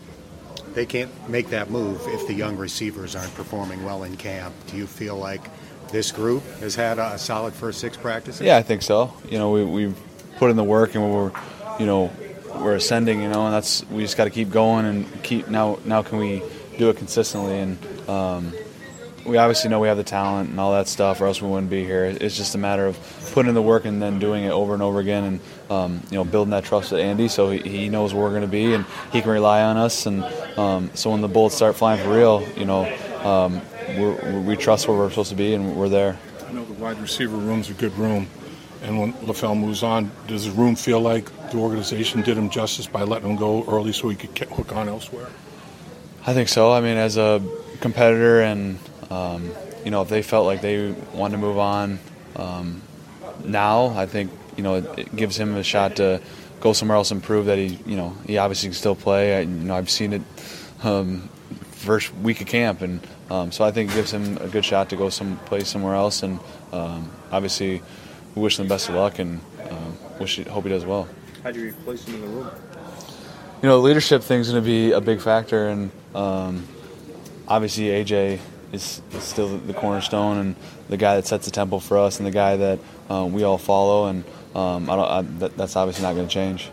They 0.73 0.85
can't 0.85 1.29
make 1.29 1.49
that 1.49 1.69
move 1.69 2.01
if 2.07 2.27
the 2.27 2.33
young 2.33 2.57
receivers 2.57 3.15
aren't 3.15 3.33
performing 3.35 3.83
well 3.83 4.03
in 4.03 4.17
camp. 4.17 4.53
Do 4.67 4.77
you 4.77 4.85
feel 4.87 5.15
like 5.15 5.41
this 5.91 6.11
group 6.11 6.43
has 6.59 6.75
had 6.75 6.99
a 6.99 7.17
solid 7.17 7.53
first 7.53 7.79
six 7.79 7.97
practices? 7.97 8.41
Yeah, 8.41 8.57
I 8.57 8.61
think 8.61 8.83
so. 8.83 9.13
You 9.29 9.39
know, 9.39 9.51
we, 9.51 9.65
we've 9.65 9.99
put 10.37 10.51
in 10.51 10.55
the 10.55 10.63
work 10.63 10.95
and 10.95 11.11
we're, 11.11 11.31
you 11.79 11.85
know, 11.85 12.11
we're 12.55 12.75
ascending. 12.75 13.21
You 13.21 13.29
know, 13.29 13.45
and 13.45 13.53
that's 13.53 13.83
we 13.89 14.03
just 14.03 14.15
got 14.15 14.25
to 14.25 14.29
keep 14.29 14.51
going 14.51 14.85
and 14.85 15.23
keep 15.23 15.47
now. 15.47 15.79
Now 15.85 16.03
can 16.03 16.19
we 16.19 16.43
do 16.77 16.89
it 16.89 16.97
consistently 16.97 17.57
and. 17.59 18.09
Um, 18.09 18.53
we 19.25 19.37
obviously 19.37 19.69
know 19.69 19.79
we 19.79 19.87
have 19.87 19.97
the 19.97 20.03
talent 20.03 20.49
and 20.49 20.59
all 20.59 20.71
that 20.73 20.87
stuff, 20.87 21.21
or 21.21 21.27
else 21.27 21.41
we 21.41 21.49
wouldn't 21.49 21.69
be 21.69 21.83
here. 21.83 22.05
It's 22.05 22.37
just 22.37 22.55
a 22.55 22.57
matter 22.57 22.85
of 22.85 22.97
putting 23.33 23.49
in 23.49 23.55
the 23.55 23.61
work 23.61 23.85
and 23.85 24.01
then 24.01 24.19
doing 24.19 24.43
it 24.43 24.51
over 24.51 24.73
and 24.73 24.81
over 24.83 24.99
again, 24.99 25.23
and 25.23 25.39
um, 25.69 26.01
you 26.09 26.17
know, 26.17 26.23
building 26.23 26.51
that 26.51 26.63
trust 26.63 26.91
with 26.91 27.01
Andy, 27.01 27.27
so 27.27 27.51
he, 27.51 27.59
he, 27.59 27.89
knows 27.89 28.13
where 28.13 28.23
we're 28.23 28.29
going 28.31 28.41
to 28.41 28.47
be 28.47 28.73
and 28.73 28.85
he 29.11 29.21
can 29.21 29.29
rely 29.29 29.61
on 29.61 29.77
us. 29.77 30.05
And 30.05 30.23
um, 30.57 30.89
so 30.93 31.11
when 31.11 31.21
the 31.21 31.27
bullets 31.27 31.55
start 31.55 31.75
flying 31.75 32.01
for 32.03 32.13
real, 32.13 32.47
you 32.57 32.65
know, 32.65 32.85
um, 33.23 33.61
we 34.45 34.55
trust 34.55 34.87
where 34.87 34.97
we're 34.97 35.09
supposed 35.09 35.29
to 35.29 35.35
be 35.35 35.53
and 35.53 35.75
we're 35.75 35.89
there. 35.89 36.17
I 36.47 36.51
know 36.51 36.65
the 36.65 36.73
wide 36.73 36.99
receiver 36.99 37.37
room's 37.37 37.69
a 37.69 37.73
good 37.73 37.95
room, 37.97 38.27
and 38.81 38.99
when 38.99 39.13
LaFell 39.13 39.57
moves 39.57 39.83
on, 39.83 40.11
does 40.27 40.45
the 40.45 40.51
room 40.51 40.75
feel 40.75 40.99
like 40.99 41.25
the 41.51 41.57
organization 41.57 42.21
did 42.21 42.37
him 42.37 42.49
justice 42.49 42.87
by 42.87 43.03
letting 43.03 43.29
him 43.29 43.35
go 43.35 43.63
early 43.67 43.91
so 43.91 44.09
he 44.09 44.15
could 44.15 44.47
hook 44.49 44.75
on 44.75 44.89
elsewhere? 44.89 45.27
I 46.25 46.33
think 46.33 46.49
so. 46.49 46.71
I 46.71 46.81
mean, 46.81 46.97
as 46.97 47.17
a 47.17 47.41
competitor 47.81 48.41
and 48.41 48.79
um, 49.09 49.51
you 49.83 49.91
know, 49.91 50.01
if 50.01 50.09
they 50.09 50.21
felt 50.21 50.45
like 50.45 50.61
they 50.61 50.91
wanted 51.13 51.33
to 51.33 51.41
move 51.41 51.57
on 51.57 51.99
um, 52.35 52.81
now, 53.43 53.87
I 53.87 54.05
think 54.05 54.31
you 54.55 54.63
know 54.63 54.75
it, 54.75 54.99
it, 54.99 55.15
gives 55.15 55.37
him 55.37 55.55
a 55.55 55.63
shot 55.63 55.95
to 55.97 56.21
go 56.59 56.73
somewhere 56.73 56.95
else 56.97 57.11
and 57.11 57.23
prove 57.23 57.45
that 57.47 57.57
he, 57.57 57.79
you 57.85 57.95
know, 57.95 58.15
he 58.27 58.37
obviously 58.37 58.69
can 58.69 58.75
still 58.75 58.95
play. 58.95 59.37
I, 59.37 59.39
you 59.41 59.47
know, 59.47 59.75
I've 59.75 59.89
seen 59.89 60.13
it 60.13 60.21
um, 60.83 61.29
first 61.71 62.13
week 62.15 62.41
of 62.41 62.47
camp, 62.47 62.81
and 62.81 62.99
um, 63.29 63.51
so 63.51 63.63
I 63.63 63.71
think 63.71 63.91
it 63.91 63.95
gives 63.95 64.11
him 64.11 64.37
a 64.37 64.47
good 64.47 64.65
shot 64.65 64.89
to 64.89 64.95
go 64.95 65.09
some 65.09 65.37
someplace 65.37 65.69
somewhere 65.69 65.95
else. 65.95 66.23
And 66.23 66.39
um, 66.71 67.11
obviously, 67.31 67.81
we 68.35 68.41
wish 68.41 68.59
him 68.59 68.67
the 68.67 68.73
best 68.73 68.89
of 68.89 68.95
luck 68.95 69.19
and 69.19 69.39
uh, 69.63 69.91
wish 70.19 70.43
hope 70.45 70.65
he 70.65 70.69
does 70.69 70.85
well. 70.85 71.07
How 71.43 71.51
do 71.51 71.59
you 71.59 71.69
replace 71.69 72.05
him 72.05 72.15
in 72.15 72.21
the 72.21 72.27
room? 72.27 72.51
You 73.61 73.69
know, 73.69 73.77
the 73.77 73.87
leadership 73.87 74.21
thing's 74.21 74.49
going 74.49 74.61
to 74.61 74.65
be 74.65 74.91
a 74.91 75.01
big 75.01 75.19
factor, 75.19 75.67
and 75.67 75.91
um, 76.13 76.67
obviously 77.47 77.85
AJ 77.85 78.39
is, 78.71 79.01
is 79.11 79.23
still 79.23 79.57
the 79.57 79.73
cornerstone 79.73 80.37
and 80.37 80.55
the 80.89 80.97
guy 80.97 81.15
that 81.15 81.27
sets 81.27 81.45
the 81.45 81.51
tempo 81.51 81.79
for 81.79 81.97
us 81.97 82.17
and 82.17 82.27
the 82.27 82.31
guy 82.31 82.57
that 82.57 82.79
uh, 83.09 83.27
we 83.29 83.43
all 83.43 83.57
follow. 83.57 84.07
And 84.07 84.23
um, 84.55 84.89
I 84.89 84.95
I, 84.95 85.21
that, 85.21 85.57
that's 85.57 85.75
obviously 85.75 86.03
not 86.03 86.13
going 86.13 86.27
to 86.27 86.33
change. 86.33 86.69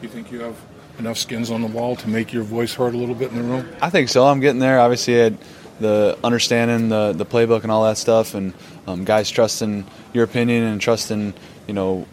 Do 0.00 0.06
you 0.06 0.08
think 0.08 0.30
you 0.30 0.40
have 0.40 0.56
enough 0.98 1.18
skins 1.18 1.50
on 1.50 1.62
the 1.62 1.68
wall 1.68 1.96
to 1.96 2.08
make 2.08 2.32
your 2.32 2.42
voice 2.42 2.74
heard 2.74 2.94
a 2.94 2.96
little 2.96 3.14
bit 3.14 3.30
in 3.30 3.36
the 3.36 3.42
room? 3.42 3.68
I 3.82 3.90
think 3.90 4.08
so. 4.08 4.26
I'm 4.26 4.40
getting 4.40 4.60
there. 4.60 4.78
Obviously, 4.80 5.24
I 5.24 5.32
the 5.80 6.18
understanding 6.22 6.90
the 6.90 7.12
the 7.12 7.26
playbook 7.26 7.62
and 7.62 7.72
all 7.72 7.84
that 7.84 7.96
stuff, 7.96 8.34
and 8.34 8.52
um, 8.86 9.04
guys 9.04 9.30
trusting 9.30 9.86
your 10.12 10.24
opinion 10.24 10.64
and 10.64 10.80
trusting 10.80 11.32
you 11.66 11.74
know 11.74 12.06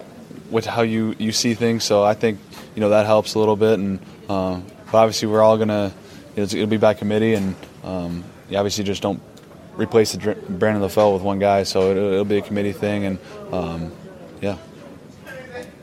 what 0.49 0.65
how 0.65 0.81
you 0.81 1.15
you 1.19 1.31
see 1.31 1.53
things. 1.53 1.83
So 1.83 2.03
I 2.03 2.13
think 2.13 2.39
you 2.75 2.81
know 2.81 2.89
that 2.89 3.05
helps 3.05 3.35
a 3.35 3.39
little 3.39 3.57
bit. 3.57 3.77
And 3.77 3.99
uh, 4.29 4.61
but 4.91 4.97
obviously, 4.97 5.27
we're 5.27 5.41
all 5.41 5.57
gonna 5.57 5.93
it'll 6.35 6.67
be 6.67 6.77
by 6.77 6.93
committee 6.93 7.35
and. 7.35 7.55
Um, 7.83 8.23
you 8.49 8.57
obviously 8.57 8.83
just 8.83 9.01
don't 9.01 9.21
replace 9.75 10.13
the 10.13 10.35
Brandon 10.49 10.81
LaFell 10.81 11.13
with 11.13 11.21
one 11.21 11.39
guy, 11.39 11.63
so 11.63 11.91
it'll, 11.91 12.11
it'll 12.11 12.25
be 12.25 12.37
a 12.37 12.41
committee 12.41 12.73
thing, 12.73 13.05
and 13.05 13.19
um, 13.51 13.91
yeah. 14.41 14.57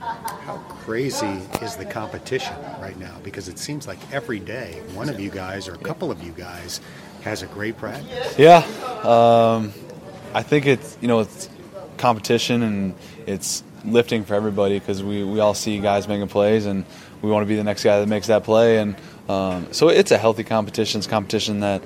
How 0.01 0.59
crazy 0.69 1.41
is 1.63 1.77
the 1.77 1.85
competition 1.85 2.57
right 2.81 2.99
now? 2.99 3.17
Because 3.23 3.49
it 3.49 3.59
seems 3.59 3.87
like 3.87 3.99
every 4.13 4.41
day 4.41 4.83
one 4.95 5.09
of 5.09 5.19
you 5.19 5.31
guys 5.31 5.69
or 5.69 5.75
a 5.75 5.79
couple 5.79 6.11
of 6.11 6.23
you 6.23 6.33
guys 6.33 6.81
has 7.23 7.43
a 7.43 7.47
great 7.47 7.77
practice? 7.77 8.39
Yeah, 8.39 8.59
um, 9.03 9.73
I 10.35 10.43
think 10.43 10.67
it's 10.67 10.99
you 11.01 11.09
know 11.09 11.21
it's 11.21 11.49
competition 11.97 12.63
and 12.63 12.95
it's 13.27 13.63
lifting 13.85 14.25
for 14.25 14.35
everybody 14.35 14.79
because 14.79 15.03
we, 15.03 15.23
we 15.23 15.41
all 15.41 15.55
see 15.55 15.79
guys 15.79 16.09
making 16.09 16.29
plays 16.29 16.67
and 16.67 16.85
we 17.23 17.31
want 17.31 17.43
to 17.43 17.47
be 17.47 17.55
the 17.55 17.65
next 17.65 17.85
guy 17.85 18.01
that 18.01 18.09
makes 18.09 18.27
that 18.27 18.43
play 18.43 18.79
and 18.79 18.97
um, 19.29 19.73
so 19.73 19.89
it's 19.89 20.11
a 20.11 20.19
healthy 20.19 20.45
competition. 20.45 20.99
It's 20.99 21.07
competition 21.07 21.61
that 21.61 21.83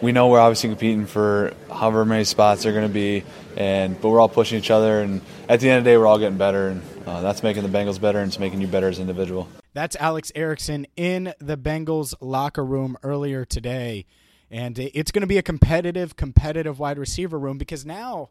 we 0.00 0.12
know 0.12 0.28
we're 0.28 0.40
obviously 0.40 0.68
competing 0.68 1.06
for 1.06 1.52
however 1.70 2.04
many 2.04 2.24
spots 2.24 2.62
they're 2.62 2.72
going 2.72 2.88
to 2.88 2.92
be, 2.92 3.24
and 3.56 4.00
but 4.00 4.08
we're 4.08 4.20
all 4.20 4.28
pushing 4.28 4.58
each 4.58 4.70
other. 4.70 5.00
And 5.00 5.20
at 5.48 5.60
the 5.60 5.70
end 5.70 5.78
of 5.78 5.84
the 5.84 5.90
day, 5.90 5.96
we're 5.96 6.06
all 6.06 6.18
getting 6.18 6.38
better, 6.38 6.68
and 6.68 6.82
uh, 7.06 7.20
that's 7.20 7.42
making 7.42 7.62
the 7.62 7.68
Bengals 7.68 8.00
better, 8.00 8.18
and 8.18 8.28
it's 8.28 8.38
making 8.38 8.60
you 8.60 8.66
better 8.66 8.88
as 8.88 8.98
an 8.98 9.08
individual. 9.08 9.48
That's 9.74 9.96
Alex 9.96 10.32
Erickson 10.34 10.86
in 10.96 11.34
the 11.38 11.56
Bengals 11.56 12.14
locker 12.20 12.64
room 12.64 12.96
earlier 13.02 13.44
today, 13.44 14.06
and 14.50 14.78
it's 14.78 15.10
going 15.10 15.22
to 15.22 15.26
be 15.26 15.38
a 15.38 15.42
competitive, 15.42 16.16
competitive 16.16 16.78
wide 16.78 16.98
receiver 16.98 17.38
room 17.38 17.58
because 17.58 17.84
now, 17.84 18.30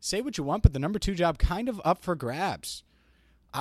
say 0.00 0.20
what 0.20 0.38
you 0.38 0.44
want, 0.44 0.62
but 0.62 0.72
the 0.72 0.78
number 0.78 0.98
two 0.98 1.14
job 1.14 1.38
kind 1.38 1.68
of 1.68 1.80
up 1.84 2.02
for 2.02 2.14
grabs. 2.14 2.82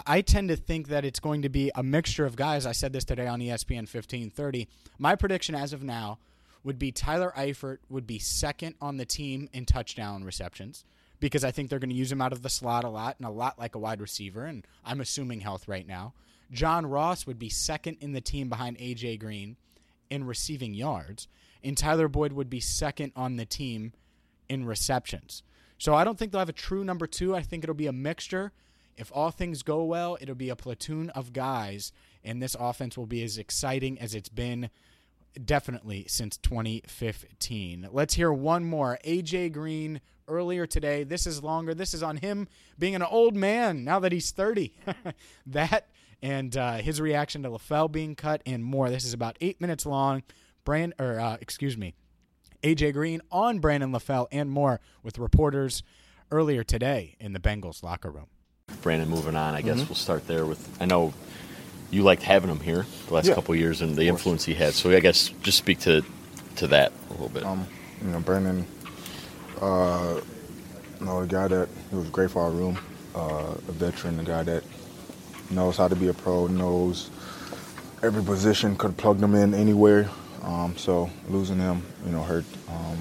I 0.05 0.21
tend 0.21 0.49
to 0.49 0.57
think 0.57 0.89
that 0.89 1.05
it's 1.05 1.21
going 1.21 1.41
to 1.43 1.49
be 1.49 1.71
a 1.73 1.81
mixture 1.81 2.25
of 2.25 2.35
guys. 2.35 2.65
I 2.65 2.73
said 2.73 2.91
this 2.91 3.05
today 3.05 3.27
on 3.27 3.39
ESPN 3.39 3.87
1530. 3.87 4.67
My 4.97 5.15
prediction 5.15 5.55
as 5.55 5.71
of 5.71 5.83
now 5.83 6.17
would 6.65 6.79
be 6.79 6.91
Tyler 6.91 7.31
Eifert 7.37 7.77
would 7.89 8.07
be 8.07 8.19
second 8.19 8.75
on 8.81 8.97
the 8.97 9.05
team 9.05 9.47
in 9.53 9.65
touchdown 9.65 10.23
receptions 10.23 10.83
because 11.19 11.45
I 11.45 11.51
think 11.51 11.69
they're 11.69 11.79
going 11.79 11.91
to 11.91 11.95
use 11.95 12.11
him 12.11 12.21
out 12.21 12.33
of 12.33 12.41
the 12.41 12.49
slot 12.49 12.83
a 12.83 12.89
lot 12.89 13.15
and 13.17 13.27
a 13.27 13.31
lot 13.31 13.57
like 13.57 13.75
a 13.75 13.79
wide 13.79 14.01
receiver, 14.01 14.45
and 14.45 14.65
I'm 14.83 14.99
assuming 14.99 15.39
health 15.39 15.67
right 15.67 15.87
now. 15.87 16.13
John 16.51 16.85
Ross 16.85 17.25
would 17.25 17.39
be 17.39 17.49
second 17.49 17.97
in 18.01 18.11
the 18.11 18.21
team 18.21 18.49
behind 18.49 18.77
AJ 18.77 19.19
Green 19.19 19.55
in 20.09 20.25
receiving 20.25 20.73
yards, 20.73 21.27
and 21.63 21.77
Tyler 21.77 22.07
Boyd 22.07 22.33
would 22.33 22.49
be 22.49 22.59
second 22.59 23.13
on 23.15 23.37
the 23.37 23.45
team 23.45 23.93
in 24.49 24.65
receptions. 24.65 25.43
So 25.77 25.93
I 25.93 26.03
don't 26.03 26.17
think 26.17 26.31
they'll 26.31 26.39
have 26.39 26.49
a 26.49 26.53
true 26.53 26.83
number 26.83 27.07
two. 27.07 27.35
I 27.35 27.41
think 27.41 27.63
it'll 27.63 27.75
be 27.75 27.87
a 27.87 27.93
mixture 27.93 28.51
if 28.97 29.11
all 29.13 29.31
things 29.31 29.61
go 29.63 29.83
well, 29.83 30.17
it'll 30.21 30.35
be 30.35 30.49
a 30.49 30.55
platoon 30.55 31.09
of 31.11 31.33
guys, 31.33 31.91
and 32.23 32.41
this 32.41 32.55
offense 32.59 32.97
will 32.97 33.05
be 33.05 33.23
as 33.23 33.37
exciting 33.37 33.99
as 33.99 34.15
it's 34.15 34.29
been 34.29 34.69
definitely 35.43 36.05
since 36.07 36.37
2015. 36.37 37.89
Let's 37.91 38.13
hear 38.13 38.31
one 38.31 38.65
more. 38.65 38.99
AJ 39.05 39.51
Green 39.53 40.01
earlier 40.27 40.65
today. 40.65 41.03
This 41.03 41.27
is 41.27 41.43
longer. 41.43 41.73
This 41.73 41.93
is 41.93 42.01
on 42.03 42.17
him 42.17 42.47
being 42.79 42.95
an 42.95 43.03
old 43.03 43.35
man 43.35 43.83
now 43.83 43.99
that 43.99 44.11
he's 44.11 44.31
30. 44.31 44.73
that 45.47 45.89
and 46.21 46.55
uh, 46.57 46.73
his 46.77 46.99
reaction 47.01 47.43
to 47.43 47.49
LaFell 47.49 47.91
being 47.91 48.15
cut 48.15 48.41
and 48.45 48.63
more. 48.63 48.89
This 48.89 49.05
is 49.05 49.13
about 49.13 49.37
eight 49.41 49.59
minutes 49.61 49.85
long. 49.85 50.23
Brand 50.63 50.93
or 50.99 51.19
uh, 51.19 51.37
excuse 51.41 51.77
me, 51.77 51.93
AJ 52.63 52.93
Green 52.93 53.21
on 53.31 53.59
Brandon 53.59 53.91
LaFell 53.91 54.27
and 54.31 54.49
more 54.49 54.79
with 55.03 55.19
reporters 55.19 55.83
earlier 56.31 56.63
today 56.63 57.15
in 57.19 57.33
the 57.33 57.39
Bengals 57.39 57.83
locker 57.83 58.09
room. 58.09 58.27
Brandon 58.81 59.07
moving 59.07 59.35
on, 59.35 59.53
I 59.53 59.61
guess 59.61 59.77
Mm-hmm. 59.77 59.87
we'll 59.89 59.95
start 59.95 60.25
there 60.27 60.45
with. 60.45 60.67
I 60.81 60.85
know 60.85 61.13
you 61.91 62.03
liked 62.03 62.23
having 62.23 62.49
him 62.49 62.59
here 62.59 62.85
the 63.07 63.13
last 63.13 63.27
Yeah. 63.27 63.35
couple 63.35 63.53
of 63.53 63.59
years 63.59 63.81
and 63.81 63.95
the 63.95 64.07
influence 64.07 64.43
he 64.45 64.53
had. 64.53 64.73
So 64.73 64.89
I 64.91 64.99
guess 64.99 65.29
just 65.43 65.57
speak 65.57 65.79
to 65.81 66.03
to 66.57 66.67
that 66.67 66.91
a 67.09 67.13
little 67.13 67.29
bit. 67.29 67.43
Um, 67.45 67.67
you 68.03 68.11
know, 68.11 68.19
Brandon, 68.21 68.65
uh, 69.61 70.21
you 70.99 71.05
know, 71.05 71.19
a 71.19 71.27
guy 71.27 71.47
that 71.49 71.67
he 71.89 71.95
was 71.97 72.09
great 72.09 72.31
for 72.31 72.43
our 72.43 72.51
room, 72.51 72.77
uh, 73.13 73.53
a 73.67 73.71
veteran, 73.71 74.19
a 74.19 74.23
guy 74.23 74.43
that 74.43 74.63
knows 75.49 75.77
how 75.77 75.87
to 75.87 75.95
be 75.95 76.07
a 76.07 76.13
pro, 76.13 76.47
knows 76.47 77.09
every 78.03 78.23
position, 78.23 78.75
could 78.77 78.95
plug 78.97 79.19
them 79.19 79.35
in 79.35 79.53
anywhere. 79.53 80.09
Um, 80.43 80.77
so 80.77 81.09
losing 81.29 81.57
him, 81.59 81.81
you 82.05 82.11
know, 82.11 82.21
hurt. 82.23 82.45
Um, 82.69 82.97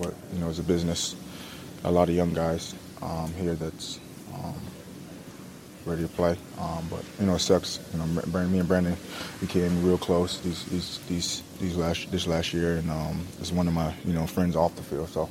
but 0.00 0.14
you 0.32 0.40
know, 0.40 0.48
it's 0.50 0.58
a 0.58 0.62
business. 0.62 1.16
A 1.84 1.90
lot 1.90 2.08
of 2.08 2.14
young 2.14 2.34
guys 2.34 2.74
um, 3.02 3.32
here 3.34 3.54
that's 3.54 4.00
um, 4.34 4.54
ready 5.88 6.02
to 6.02 6.08
play. 6.08 6.36
Um, 6.58 6.86
but 6.90 7.02
you 7.18 7.26
know, 7.26 7.34
it 7.34 7.38
sucks. 7.40 7.80
You 7.92 7.98
know, 7.98 8.06
Brandon, 8.26 8.52
me 8.52 8.58
and 8.60 8.68
Brandon 8.68 8.96
became 9.40 9.84
real 9.84 9.98
close 9.98 10.40
these 10.40 10.64
these 10.66 10.98
these, 11.08 11.42
these 11.60 11.76
last 11.76 12.10
this 12.10 12.26
last 12.26 12.52
year, 12.52 12.76
and 12.76 12.90
um, 12.90 13.26
it's 13.40 13.52
one 13.52 13.66
of 13.66 13.74
my 13.74 13.92
you 14.04 14.12
know 14.12 14.26
friends 14.26 14.54
off 14.56 14.74
the 14.76 14.82
field. 14.82 15.08
So 15.08 15.28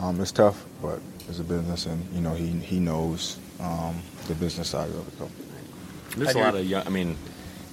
um, 0.00 0.20
it's 0.20 0.32
tough, 0.32 0.64
but 0.82 1.00
it's 1.28 1.38
a 1.38 1.44
business, 1.44 1.86
and 1.86 2.04
you 2.12 2.20
know 2.20 2.34
he 2.34 2.48
he 2.48 2.80
knows 2.80 3.38
um, 3.60 4.02
the 4.28 4.34
business 4.34 4.68
side 4.70 4.90
of 4.90 5.08
it. 5.08 5.18
So. 5.18 5.30
There's 6.16 6.34
a 6.34 6.38
lot 6.40 6.54
of 6.54 6.66
young. 6.66 6.86
I 6.86 6.90
mean, 6.90 7.16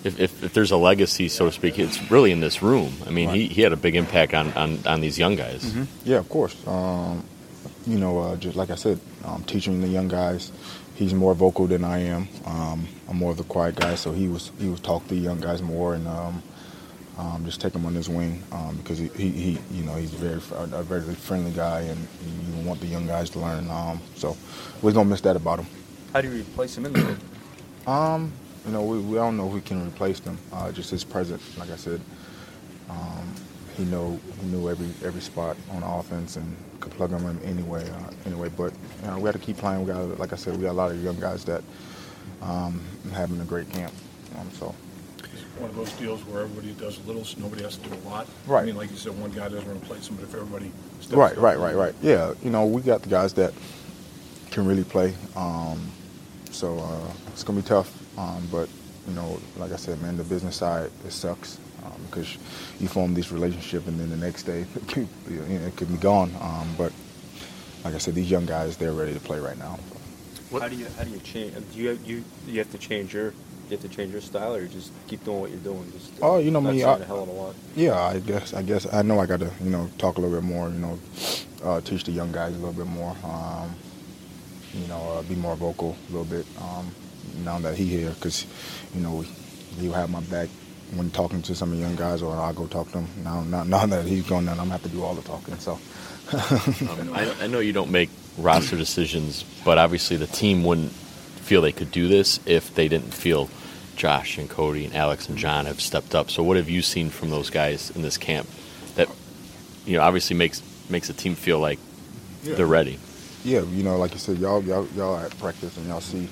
if, 0.05 0.17
if, 0.17 0.43
if 0.45 0.53
there's 0.53 0.71
a 0.71 0.77
legacy, 0.77 1.27
so 1.27 1.47
to 1.47 1.51
speak, 1.51 1.77
it's 1.77 2.09
really 2.09 2.31
in 2.31 2.39
this 2.39 2.61
room. 2.61 2.93
I 3.05 3.09
mean, 3.09 3.27
he, 3.31 3.47
he 3.47 3.61
had 3.61 3.73
a 3.73 3.75
big 3.75 3.97
impact 3.97 4.33
on, 4.33 4.53
on, 4.53 4.79
on 4.87 5.01
these 5.01 5.19
young 5.19 5.35
guys. 5.35 5.65
Mhm. 5.65 5.87
Yeah, 6.05 6.19
of 6.19 6.29
course. 6.29 6.55
Um, 6.65 7.25
you 7.85 7.97
know, 7.99 8.17
uh, 8.19 8.37
just 8.37 8.55
like 8.55 8.69
I 8.69 8.75
said, 8.75 8.97
um, 9.25 9.43
teaching 9.43 9.81
the 9.81 9.89
young 9.89 10.07
guys. 10.07 10.53
He's 10.99 11.13
more 11.13 11.33
vocal 11.33 11.65
than 11.65 11.85
I 11.85 11.99
am. 11.99 12.27
Um, 12.45 12.85
I'm 13.07 13.15
more 13.15 13.31
of 13.31 13.37
the 13.37 13.45
quiet 13.45 13.77
guy, 13.77 13.95
so 13.95 14.11
he 14.11 14.27
was 14.27 14.51
he 14.59 14.67
was 14.67 14.81
talk 14.81 15.01
to 15.03 15.15
the 15.15 15.21
young 15.21 15.39
guys 15.39 15.61
more 15.61 15.93
and 15.93 16.05
um, 16.05 16.43
um, 17.17 17.45
just 17.45 17.61
take 17.61 17.73
him 17.73 17.85
on 17.85 17.95
his 17.95 18.09
wing 18.09 18.43
um, 18.51 18.75
because 18.75 18.97
he, 18.97 19.07
he, 19.15 19.29
he 19.31 19.59
you 19.71 19.83
know 19.83 19.93
he's 19.95 20.11
very 20.11 20.41
a, 20.57 20.83
very 20.83 21.15
friendly 21.15 21.51
guy 21.51 21.83
and 21.83 22.05
you 22.21 22.67
want 22.67 22.81
the 22.81 22.85
young 22.85 23.07
guys 23.07 23.29
to 23.29 23.39
learn. 23.39 23.71
Um, 23.71 24.01
so 24.15 24.35
we're 24.81 24.91
gonna 24.91 25.07
miss 25.07 25.21
that 25.21 25.37
about 25.37 25.59
him. 25.59 25.67
How 26.11 26.19
do 26.19 26.29
you 26.29 26.41
replace 26.41 26.77
him 26.77 26.85
in 26.87 26.91
the 26.91 26.99
league? 27.01 27.17
Um, 27.87 28.33
you 28.65 28.73
know, 28.73 28.83
we, 28.83 28.99
we 28.99 29.15
don't 29.15 29.37
know 29.37 29.47
if 29.47 29.53
we 29.53 29.61
can 29.61 29.87
replace 29.87 30.19
them. 30.19 30.37
Uh, 30.51 30.69
just 30.73 30.91
his 30.91 31.05
presence, 31.05 31.57
like 31.57 31.71
I 31.71 31.77
said, 31.77 32.01
um, 32.89 33.33
he 33.79 33.85
know 33.85 34.19
he 34.41 34.47
knew 34.47 34.69
every 34.69 34.89
every 35.07 35.21
spot 35.21 35.55
on 35.71 35.83
offense 35.83 36.35
and 36.35 36.55
could 36.81 36.91
plug 36.91 37.11
them 37.11 37.25
in 37.25 37.41
anyway. 37.49 37.89
Uh, 37.89 38.11
anyway, 38.25 38.49
but 38.49 38.73
you 39.01 39.07
know, 39.07 39.17
we 39.17 39.23
had 39.23 39.33
to 39.33 39.39
keep 39.39 39.57
playing. 39.57 39.79
We 39.79 39.87
got, 39.91 40.19
like 40.19 40.33
I 40.33 40.35
said, 40.35 40.55
we 40.57 40.63
got 40.63 40.71
a 40.71 40.73
lot 40.73 40.91
of 40.91 41.01
young 41.01 41.19
guys 41.19 41.45
that 41.45 41.63
um, 42.41 42.81
having 43.13 43.39
a 43.39 43.45
great 43.45 43.69
camp. 43.71 43.93
Um, 44.37 44.49
so 44.51 44.75
One 45.57 45.69
of 45.69 45.75
those 45.77 45.91
deals 45.93 46.21
where 46.25 46.41
everybody 46.41 46.73
does 46.73 46.99
a 46.99 47.07
little, 47.07 47.23
so 47.23 47.39
nobody 47.39 47.63
has 47.63 47.77
to 47.77 47.89
do 47.89 47.95
a 47.95 48.03
lot. 48.09 48.27
Right. 48.47 48.63
I 48.63 48.65
mean, 48.65 48.75
like 48.75 48.91
you 48.91 48.97
said, 48.97 49.17
one 49.17 49.31
guy 49.31 49.47
doesn't 49.49 49.69
replace 49.69 50.09
him, 50.09 50.17
but 50.17 50.23
if 50.23 50.35
everybody 50.35 50.71
steps 50.99 51.15
right, 51.15 51.31
up- 51.37 51.43
right, 51.43 51.57
right, 51.57 51.75
right. 51.75 51.95
Yeah, 52.01 52.33
you 52.43 52.49
know, 52.49 52.65
we 52.65 52.81
got 52.81 53.01
the 53.01 53.09
guys 53.09 53.33
that 53.35 53.53
can 54.51 54.65
really 54.65 54.83
play. 54.83 55.13
Um, 55.35 55.79
so 56.51 56.77
uh, 56.79 57.11
it's 57.27 57.43
gonna 57.43 57.61
be 57.61 57.67
tough. 57.67 57.95
Um, 58.17 58.45
but 58.51 58.67
you 59.07 59.13
know, 59.13 59.39
like 59.57 59.71
I 59.71 59.77
said, 59.77 60.01
man, 60.01 60.17
the 60.17 60.23
business 60.23 60.57
side 60.57 60.91
it 61.05 61.11
sucks 61.11 61.59
um, 61.85 62.01
because 62.09 62.37
you 62.79 62.87
form 62.87 63.13
this 63.13 63.31
relationship 63.31 63.87
and 63.87 63.99
then 63.99 64.09
the 64.09 64.17
next 64.17 64.43
day 64.43 64.61
it 64.75 64.87
could, 64.87 65.07
you 65.29 65.37
know, 65.37 65.65
it 65.67 65.75
could 65.75 65.89
be 65.91 65.97
gone. 65.97 66.31
Um, 66.41 66.67
but 66.77 66.91
like 67.83 67.93
I 67.95 67.97
said, 67.97 68.15
these 68.15 68.29
young 68.29 68.45
guys 68.45 68.77
they're 68.77 68.91
ready 68.93 69.13
to 69.13 69.19
play 69.19 69.39
right 69.39 69.57
now. 69.57 69.79
How 70.51 70.67
do 70.67 70.75
you 70.75 70.87
how 70.97 71.03
do 71.03 71.11
you 71.11 71.19
change? 71.19 71.53
Do 71.73 71.79
you 71.79 71.99
you 72.05 72.23
you 72.47 72.57
have 72.59 72.71
to 72.71 72.77
change 72.77 73.13
your 73.13 73.33
you 73.69 73.77
have 73.77 73.81
to 73.81 73.87
change 73.89 74.11
your 74.11 74.21
style, 74.21 74.55
or 74.55 74.61
you 74.63 74.67
just 74.67 74.91
keep 75.07 75.23
doing 75.23 75.41
what 75.41 75.51
you're 75.51 75.59
doing? 75.59 75.91
Just 75.91 76.11
uh, 76.13 76.25
Oh, 76.27 76.37
you 76.39 76.49
know 76.49 76.59
not 76.59 76.73
me, 76.73 76.79
saying 76.81 77.01
I- 77.01 77.03
a 77.03 77.05
hell 77.05 77.21
of 77.21 77.29
a 77.29 77.31
lot. 77.31 77.55
Yeah, 77.75 78.01
I 78.01 78.17
guess. 78.19 78.53
I 78.55 78.63
guess 78.63 78.91
I 78.91 79.03
know 79.03 79.19
I 79.19 79.27
got 79.27 79.41
to 79.41 79.51
you 79.63 79.69
know 79.69 79.87
talk 79.99 80.17
a 80.17 80.21
little 80.21 80.35
bit 80.41 80.43
more. 80.43 80.69
You 80.69 80.79
know, 80.79 80.99
uh, 81.63 81.81
teach 81.81 82.03
the 82.03 82.11
young 82.11 82.31
guys 82.31 82.53
a 82.55 82.57
little 82.57 82.73
bit 82.73 82.87
more. 82.87 83.15
Um, 83.23 83.75
you 84.73 84.87
know, 84.87 84.99
uh, 85.11 85.21
be 85.21 85.35
more 85.35 85.55
vocal 85.55 85.95
a 86.09 86.11
little 86.11 86.25
bit. 86.25 86.47
Um, 86.59 86.89
now 87.43 87.59
that 87.59 87.75
he 87.77 87.85
here, 87.85 88.09
because 88.09 88.47
you 88.95 89.01
know 89.01 89.21
he'll 89.79 89.93
have 89.93 90.09
my 90.09 90.21
back 90.21 90.49
when 90.95 91.11
talking 91.11 91.41
to 91.43 91.55
some 91.55 91.71
of 91.71 91.77
the 91.77 91.83
young 91.83 91.95
guys, 91.95 92.21
or 92.21 92.35
I'll 92.35 92.53
go 92.53 92.65
talk 92.67 92.87
to 92.87 92.93
them. 92.93 93.07
Now, 93.23 93.41
now, 93.43 93.63
now 93.63 93.85
that 93.85 94.05
he's 94.05 94.27
gone, 94.27 94.45
then 94.45 94.53
I'm 94.53 94.65
gonna 94.67 94.71
have 94.71 94.83
to 94.83 94.89
do 94.89 95.03
all 95.03 95.13
the 95.13 95.21
talking. 95.21 95.57
So. 95.59 95.79
Um, 96.31 97.11
I, 97.13 97.33
I 97.41 97.47
know 97.47 97.59
you 97.59 97.73
don't 97.73 97.89
make 97.89 98.09
roster 98.37 98.75
decisions, 98.77 99.43
but 99.65 99.77
obviously 99.79 100.15
the 100.15 100.27
team 100.27 100.63
wouldn't 100.63 100.91
feel 100.91 101.61
they 101.61 101.71
could 101.71 101.91
do 101.91 102.07
this 102.07 102.39
if 102.45 102.75
they 102.75 102.87
didn't 102.87 103.13
feel 103.13 103.49
Josh 103.95 104.37
and 104.37 104.47
Cody 104.49 104.85
and 104.85 104.95
Alex 104.95 105.27
and 105.27 105.37
John 105.37 105.65
have 105.65 105.81
stepped 105.81 106.13
up. 106.13 106.29
So 106.29 106.43
what 106.43 106.55
have 106.57 106.69
you 106.69 106.81
seen 106.83 107.09
from 107.09 107.31
those 107.31 107.49
guys 107.49 107.89
in 107.91 108.03
this 108.03 108.17
camp 108.17 108.47
that 108.95 109.09
you 109.85 109.97
know 109.97 110.03
obviously 110.03 110.35
makes 110.35 110.61
makes 110.89 111.07
the 111.07 111.13
team 111.13 111.33
feel 111.35 111.59
like 111.59 111.79
Yeah. 112.43 112.55
they're 112.55 112.67
ready? 112.67 112.99
yeah, 113.43 113.61
you 113.61 113.81
know, 113.83 113.97
like 113.97 114.11
you 114.13 114.19
said, 114.19 114.37
y'all 114.37 114.61
y'all 114.63 114.85
y'all 114.95 115.17
at 115.17 115.35
practice 115.39 115.75
and 115.77 115.87
y'all 115.87 116.01
see, 116.01 116.29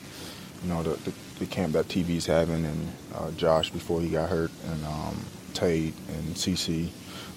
you 0.63 0.69
know, 0.69 0.83
the 0.83 0.91
the, 1.09 1.13
the 1.39 1.45
camp 1.45 1.73
that 1.73 1.87
TV's 1.87 2.25
having 2.25 2.65
and 2.65 2.91
uh, 3.15 3.31
Josh 3.31 3.69
before 3.71 4.01
he 4.01 4.09
got 4.09 4.29
hurt 4.29 4.51
and 4.71 4.85
um, 4.85 5.19
Tate 5.53 5.93
and 6.09 6.35
CC, 6.35 6.89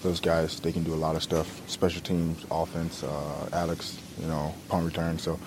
those 0.03 0.21
guys 0.21 0.61
they 0.61 0.73
can 0.73 0.83
do 0.85 0.95
a 0.95 0.97
lot 0.97 1.17
of 1.17 1.23
stuff, 1.23 1.61
special 1.69 2.01
teams, 2.03 2.45
offense. 2.51 3.03
Uh, 3.03 3.49
Alex, 3.53 3.99
you 4.21 4.27
know, 4.27 4.55
punt 4.69 4.87
return. 4.87 5.19
So, 5.19 5.39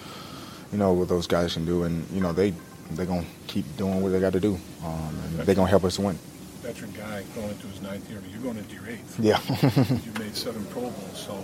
you 0.71 0.77
know 0.77 0.93
what 0.93 1.07
those 1.09 1.27
guys 1.27 1.53
can 1.53 1.65
do, 1.65 1.83
and 1.83 2.09
you 2.11 2.21
know 2.21 2.33
they 2.33 2.53
they 2.91 3.05
gonna 3.05 3.25
keep 3.47 3.65
doing 3.77 4.01
what 4.01 4.11
they 4.11 4.19
got 4.19 4.33
to 4.33 4.39
do, 4.39 4.57
um, 4.83 5.15
and 5.25 5.39
they 5.39 5.55
gonna 5.55 5.69
help 5.69 5.83
us 5.83 5.97
win. 5.99 6.17
Veteran 6.61 6.91
guy 6.91 7.23
going 7.35 7.49
into 7.49 7.67
his 7.67 7.81
ninth 7.81 8.09
year, 8.09 8.19
but 8.21 8.31
you're 8.31 8.41
going 8.41 8.57
into 8.57 8.73
your 8.75 8.87
eighth. 8.87 9.19
Yeah. 9.19 9.39
you 10.05 10.11
made 10.19 10.35
seven 10.35 10.65
Pro 10.67 10.81
Bowls, 10.83 11.25
so 11.27 11.37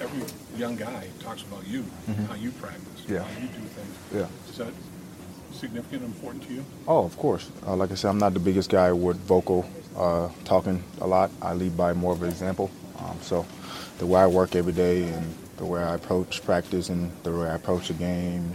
every 0.00 0.22
young 0.58 0.74
guy 0.76 1.06
talks 1.20 1.42
about 1.42 1.66
you, 1.66 1.84
Mhm. 2.08 2.26
how 2.28 2.34
you 2.34 2.50
practice, 2.52 3.02
Yeah. 3.08 3.22
how 3.24 3.40
you 3.40 3.48
do 3.48 3.60
things. 3.76 3.96
Yeah. 4.14 4.26
Is 4.50 4.56
that 4.58 4.72
significant 5.54 6.02
and 6.02 6.14
important 6.14 6.42
to 6.44 6.54
you? 6.54 6.64
Oh, 6.86 7.04
of 7.04 7.16
course. 7.16 7.50
Uh, 7.66 7.76
like 7.76 7.90
I 7.90 7.94
said, 7.94 8.10
I'm 8.10 8.18
not 8.18 8.34
the 8.34 8.40
biggest 8.40 8.70
guy 8.70 8.92
with 8.92 9.16
vocal 9.18 9.68
uh, 9.96 10.28
talking 10.44 10.82
a 11.00 11.06
lot. 11.06 11.30
I 11.40 11.54
lead 11.54 11.76
by 11.76 11.92
more 11.92 12.12
of 12.12 12.22
an 12.22 12.28
example. 12.28 12.70
Um, 12.98 13.18
so 13.20 13.46
the 13.98 14.06
way 14.06 14.20
I 14.20 14.26
work 14.26 14.54
every 14.54 14.72
day 14.72 15.04
and 15.04 15.34
the 15.56 15.64
way 15.64 15.82
I 15.82 15.94
approach 15.94 16.44
practice 16.44 16.88
and 16.88 17.10
the 17.22 17.32
way 17.32 17.48
I 17.48 17.54
approach 17.54 17.88
the 17.88 17.94
game 17.94 18.54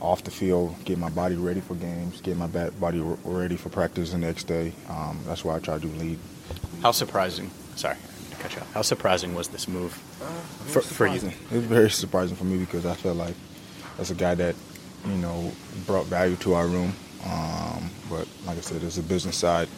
off 0.00 0.24
the 0.24 0.30
field, 0.30 0.74
get 0.84 0.98
my 0.98 1.10
body 1.10 1.36
ready 1.36 1.60
for 1.60 1.74
games, 1.74 2.20
get 2.22 2.36
my 2.36 2.46
body 2.46 3.00
ready 3.24 3.56
for 3.56 3.68
practice 3.68 4.12
the 4.12 4.18
next 4.18 4.44
day. 4.44 4.72
Um, 4.88 5.20
that's 5.26 5.44
why 5.44 5.56
I 5.56 5.58
try 5.58 5.78
to 5.78 5.86
lead. 5.86 6.18
How 6.82 6.92
surprising? 6.92 7.50
Sorry, 7.76 7.96
to 8.30 8.36
cut 8.36 8.54
you 8.54 8.62
off. 8.62 8.72
How 8.72 8.82
surprising 8.82 9.34
was 9.34 9.48
this 9.48 9.68
move 9.68 9.92
for, 10.66 10.80
for 10.80 11.06
you? 11.06 11.16
It 11.16 11.52
was 11.52 11.64
very 11.64 11.90
surprising 11.90 12.36
for 12.36 12.44
me 12.44 12.56
because 12.58 12.86
I 12.86 12.94
felt 12.94 13.18
like 13.18 13.34
as 13.98 14.10
a 14.10 14.14
guy 14.14 14.34
that 14.36 14.54
you 15.06 15.16
know 15.16 15.52
brought 15.86 16.06
value 16.06 16.36
to 16.36 16.54
our 16.54 16.66
room. 16.66 16.92
Um, 17.24 17.90
but 18.08 18.26
like 18.46 18.56
I 18.56 18.60
said, 18.60 18.80
there's 18.80 18.98
a 18.98 19.02
business 19.02 19.36
side. 19.36 19.68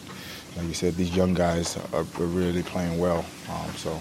Like 0.55 0.67
you 0.67 0.73
said, 0.73 0.95
these 0.95 1.15
young 1.15 1.33
guys 1.33 1.77
are, 1.93 1.99
are 1.99 2.25
really 2.25 2.63
playing 2.63 2.99
well. 2.99 3.25
Um, 3.49 3.71
so 3.75 3.99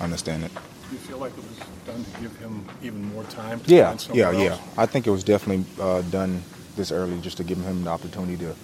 I 0.00 0.04
understand 0.04 0.44
it. 0.44 0.52
Do 0.54 0.60
you 0.92 0.98
feel 0.98 1.18
like 1.18 1.32
it 1.32 1.44
was 1.44 1.58
done 1.86 2.04
to 2.04 2.20
give 2.20 2.36
him 2.38 2.64
even 2.82 3.04
more 3.12 3.24
time? 3.24 3.60
yeah, 3.66 3.96
yeah, 4.12 4.26
else? 4.26 4.36
yeah. 4.36 4.58
I 4.76 4.86
think 4.86 5.06
it 5.06 5.10
was 5.10 5.24
definitely 5.24 5.64
uh, 5.80 6.02
done 6.02 6.42
this 6.76 6.90
early 6.90 7.20
just 7.20 7.36
to 7.36 7.44
give 7.44 7.58
him 7.58 7.84
the 7.84 7.90
opportunity 7.90 8.36
to 8.38 8.54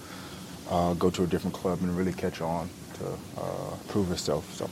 uh, 0.70 0.94
go 0.94 1.10
to 1.10 1.24
a 1.24 1.26
different 1.26 1.54
club 1.54 1.80
and 1.82 1.96
really 1.96 2.12
catch 2.12 2.40
on 2.40 2.68
to 2.94 3.06
uh, 3.40 3.76
prove 3.88 4.08
himself. 4.08 4.52
So. 4.54 4.68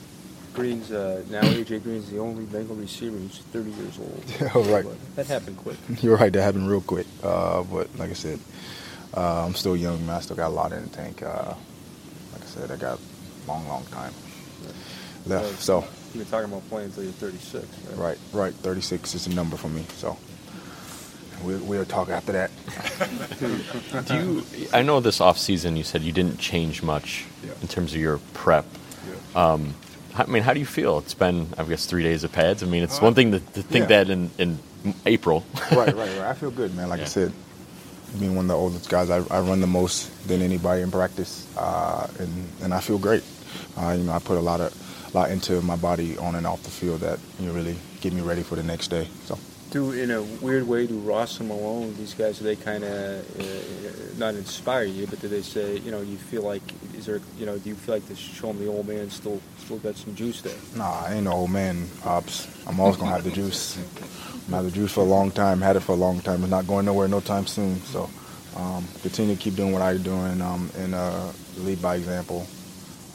Green's 0.58 0.92
uh, 0.92 1.22
now 1.30 1.40
AJ 1.42 1.82
Green's 1.82 2.10
the 2.10 2.18
only 2.18 2.44
Bengal 2.44 2.76
receiver 2.76 3.16
who's 3.16 3.38
30 3.38 3.70
years 3.70 3.98
old. 3.98 4.24
Yeah, 4.40 4.72
right. 4.74 4.84
But 4.84 5.16
that 5.16 5.26
happened 5.26 5.56
quick. 5.58 5.76
You're 6.02 6.16
right. 6.16 6.32
That 6.32 6.42
happened 6.42 6.68
real 6.68 6.80
quick. 6.80 7.06
Uh, 7.22 7.62
but 7.62 7.88
like 7.98 8.10
I 8.10 8.14
said, 8.14 8.38
uh, 9.16 9.46
I'm 9.46 9.54
still 9.54 9.76
young, 9.76 10.04
man. 10.06 10.16
I 10.16 10.20
still 10.20 10.36
got 10.36 10.48
a 10.48 10.54
lot 10.54 10.72
in 10.72 10.82
the 10.82 10.90
tank. 10.90 11.22
Uh, 11.22 11.54
like 12.32 12.42
I 12.42 12.46
said, 12.46 12.70
I 12.70 12.76
got 12.76 12.98
a 12.98 13.48
long, 13.48 13.66
long 13.68 13.84
time 13.86 14.12
left. 15.26 15.60
So 15.60 15.84
You've 16.14 16.24
been 16.24 16.30
talking 16.30 16.50
about 16.50 16.66
playing 16.70 16.86
until 16.86 17.04
you're 17.04 17.12
36, 17.12 17.66
right? 17.90 17.98
Right, 17.98 18.18
right. 18.32 18.54
36 18.54 19.14
is 19.14 19.26
a 19.26 19.34
number 19.34 19.58
for 19.58 19.68
me. 19.68 19.84
So 19.96 20.16
we'll, 21.44 21.62
we'll 21.64 21.84
talk 21.84 22.08
after 22.08 22.32
that. 22.32 22.50
Do 24.08 24.14
you? 24.14 24.68
I 24.72 24.80
know 24.80 25.00
this 25.00 25.20
off 25.20 25.36
season 25.36 25.76
you 25.76 25.84
said 25.84 26.00
you 26.00 26.12
didn't 26.12 26.38
change 26.38 26.82
much 26.82 27.26
yeah. 27.44 27.52
in 27.60 27.68
terms 27.68 27.92
of 27.92 28.00
your 28.00 28.18
prep. 28.32 28.64
Yeah. 29.06 29.52
Um, 29.52 29.74
I 30.18 30.26
mean, 30.26 30.42
how 30.42 30.52
do 30.52 30.60
you 30.60 30.66
feel? 30.66 30.98
It's 30.98 31.14
been, 31.14 31.48
I 31.56 31.64
guess, 31.64 31.86
three 31.86 32.02
days 32.02 32.24
of 32.24 32.32
pads. 32.32 32.62
I 32.62 32.66
mean, 32.66 32.82
it's 32.82 32.98
uh, 32.98 33.02
one 33.02 33.14
thing 33.14 33.32
to, 33.32 33.40
to 33.40 33.62
think 33.62 33.88
yeah. 33.88 34.04
that 34.04 34.10
in, 34.10 34.30
in 34.38 34.58
April. 35.06 35.44
right, 35.72 35.94
right, 35.94 35.96
right. 35.96 36.18
I 36.18 36.34
feel 36.34 36.50
good, 36.50 36.74
man. 36.74 36.88
Like 36.88 37.00
I 37.00 37.04
said, 37.04 37.32
being 38.18 38.34
one 38.34 38.46
of 38.46 38.48
the 38.48 38.56
oldest 38.56 38.88
guys, 38.88 39.10
I, 39.10 39.18
I 39.30 39.40
run 39.40 39.60
the 39.60 39.66
most 39.66 40.28
than 40.28 40.42
anybody 40.42 40.82
in 40.82 40.90
practice, 40.90 41.46
uh, 41.56 42.08
and 42.18 42.48
and 42.62 42.74
I 42.74 42.80
feel 42.80 42.98
great. 42.98 43.22
Uh, 43.76 43.94
you 43.96 44.04
know, 44.04 44.12
I 44.12 44.18
put 44.18 44.38
a 44.38 44.40
lot 44.40 44.60
of 44.60 44.72
a 45.12 45.16
lot 45.16 45.30
into 45.30 45.60
my 45.62 45.76
body 45.76 46.18
on 46.18 46.34
and 46.34 46.46
off 46.46 46.62
the 46.62 46.70
field 46.70 47.00
that 47.00 47.18
you 47.38 47.46
know, 47.46 47.52
really 47.52 47.76
get 48.00 48.12
me 48.12 48.20
ready 48.20 48.42
for 48.42 48.56
the 48.56 48.62
next 48.62 48.88
day. 48.88 49.08
So. 49.24 49.38
Do 49.70 49.92
in 49.92 50.10
a 50.10 50.22
weird 50.22 50.66
way, 50.66 50.86
do 50.86 50.98
Ross 50.98 51.40
and 51.40 51.48
Malone, 51.48 51.94
these 51.96 52.14
guys, 52.14 52.38
they 52.38 52.56
kind 52.56 52.84
of 52.84 53.40
uh, 53.40 54.18
not 54.18 54.34
inspire 54.34 54.84
you, 54.84 55.06
but 55.06 55.20
do 55.20 55.28
they 55.28 55.42
say, 55.42 55.78
you 55.78 55.90
know, 55.90 56.00
you 56.00 56.16
feel 56.16 56.42
like, 56.42 56.62
is 56.96 57.04
there, 57.06 57.20
you 57.36 57.44
know, 57.44 57.58
do 57.58 57.68
you 57.68 57.74
feel 57.74 57.96
like 57.96 58.06
this 58.06 58.18
show 58.18 58.46
them 58.48 58.58
the 58.58 58.66
old 58.66 58.88
man 58.88 59.10
still 59.10 59.40
still 59.58 59.78
got 59.78 59.96
some 59.96 60.14
juice 60.14 60.40
there? 60.40 60.56
Nah, 60.74 61.04
I 61.04 61.14
ain't 61.14 61.24
no 61.24 61.32
old 61.32 61.50
man, 61.50 61.86
Ops. 62.04 62.48
I'm 62.66 62.80
always 62.80 62.96
gonna 62.96 63.10
have 63.10 63.24
the 63.24 63.30
juice. 63.30 63.76
I'm 64.46 64.54
have 64.54 64.64
the 64.64 64.70
juice 64.70 64.92
for 64.92 65.00
a 65.00 65.04
long 65.04 65.30
time. 65.30 65.60
Had 65.60 65.76
it 65.76 65.80
for 65.80 65.92
a 65.92 65.96
long 65.96 66.20
time. 66.20 66.42
It's 66.42 66.50
not 66.50 66.66
going 66.66 66.86
nowhere 66.86 67.06
no 67.06 67.20
time 67.20 67.46
soon. 67.46 67.76
So 67.82 68.08
um, 68.56 68.86
continue 69.02 69.36
to 69.36 69.40
keep 69.40 69.54
doing 69.54 69.72
what 69.72 69.82
I'm 69.82 70.02
doing 70.02 70.40
um, 70.40 70.70
and 70.78 70.94
uh, 70.94 71.30
lead 71.58 71.82
by 71.82 71.96
example 71.96 72.46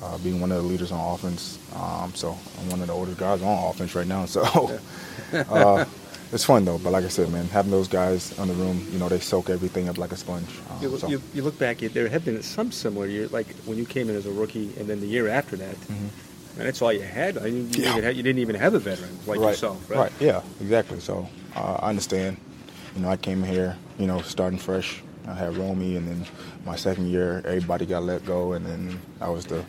uh, 0.03 0.17
being 0.19 0.39
one 0.39 0.51
of 0.51 0.61
the 0.61 0.67
leaders 0.67 0.91
on 0.91 1.13
offense. 1.13 1.59
Um, 1.75 2.13
so 2.13 2.37
I'm 2.59 2.69
one 2.69 2.81
of 2.81 2.87
the 2.87 2.93
oldest 2.93 3.17
guys 3.17 3.41
on 3.41 3.69
offense 3.69 3.95
right 3.95 4.07
now. 4.07 4.25
So 4.25 4.43
uh, 5.33 5.85
it's 6.33 6.45
fun 6.45 6.65
though. 6.65 6.77
But 6.77 6.91
like 6.91 7.05
I 7.05 7.09
said, 7.09 7.29
man, 7.31 7.45
having 7.45 7.71
those 7.71 7.87
guys 7.87 8.37
on 8.39 8.47
the 8.47 8.53
room, 8.55 8.85
you 8.91 8.99
know, 8.99 9.07
they 9.07 9.19
soak 9.19 9.49
everything 9.49 9.89
up 9.89 9.97
like 9.97 10.11
a 10.11 10.17
sponge. 10.17 10.47
Um, 10.69 10.81
you, 10.81 10.97
so. 10.97 11.07
you, 11.07 11.21
you, 11.33 11.43
look 11.43 11.57
back, 11.59 11.77
there 11.77 12.07
have 12.07 12.25
been 12.25 12.41
some 12.41 12.71
similar 12.71 13.05
years, 13.05 13.31
like 13.31 13.47
when 13.65 13.77
you 13.77 13.85
came 13.85 14.09
in 14.09 14.15
as 14.15 14.25
a 14.25 14.31
rookie, 14.31 14.73
and 14.77 14.87
then 14.87 14.99
the 14.99 15.07
year 15.07 15.27
after 15.27 15.55
that. 15.57 15.75
Mm-hmm. 15.75 16.07
And 16.55 16.67
that's 16.67 16.81
all 16.81 16.93
you 16.93 17.01
had. 17.01 17.37
I 17.37 17.45
mean, 17.45 17.73
you, 17.73 17.83
yeah. 17.83 17.93
didn't 17.93 18.03
have, 18.03 18.15
you, 18.15 18.23
didn't 18.23 18.39
even 18.39 18.55
have 18.55 18.75
a 18.75 18.79
veteran 18.79 19.17
like 19.25 19.39
right. 19.39 19.49
yourself, 19.49 19.89
right? 19.89 19.97
Right. 19.97 20.11
Yeah. 20.19 20.43
Exactly. 20.61 20.99
So 20.99 21.27
uh, 21.55 21.79
I 21.81 21.89
understand. 21.89 22.37
You 22.95 23.01
know, 23.01 23.09
I 23.09 23.17
came 23.17 23.41
here, 23.41 23.75
you 23.97 24.05
know, 24.05 24.21
starting 24.21 24.59
fresh. 24.59 25.01
I 25.27 25.33
had 25.33 25.57
Romy, 25.57 25.95
and 25.95 26.07
then 26.07 26.25
my 26.65 26.75
second 26.75 27.07
year, 27.07 27.41
everybody 27.45 27.85
got 27.85 28.03
let 28.03 28.23
go, 28.25 28.53
and 28.53 28.65
then 28.65 28.99
I 29.19 29.29
was 29.29 29.45
the 29.45 29.63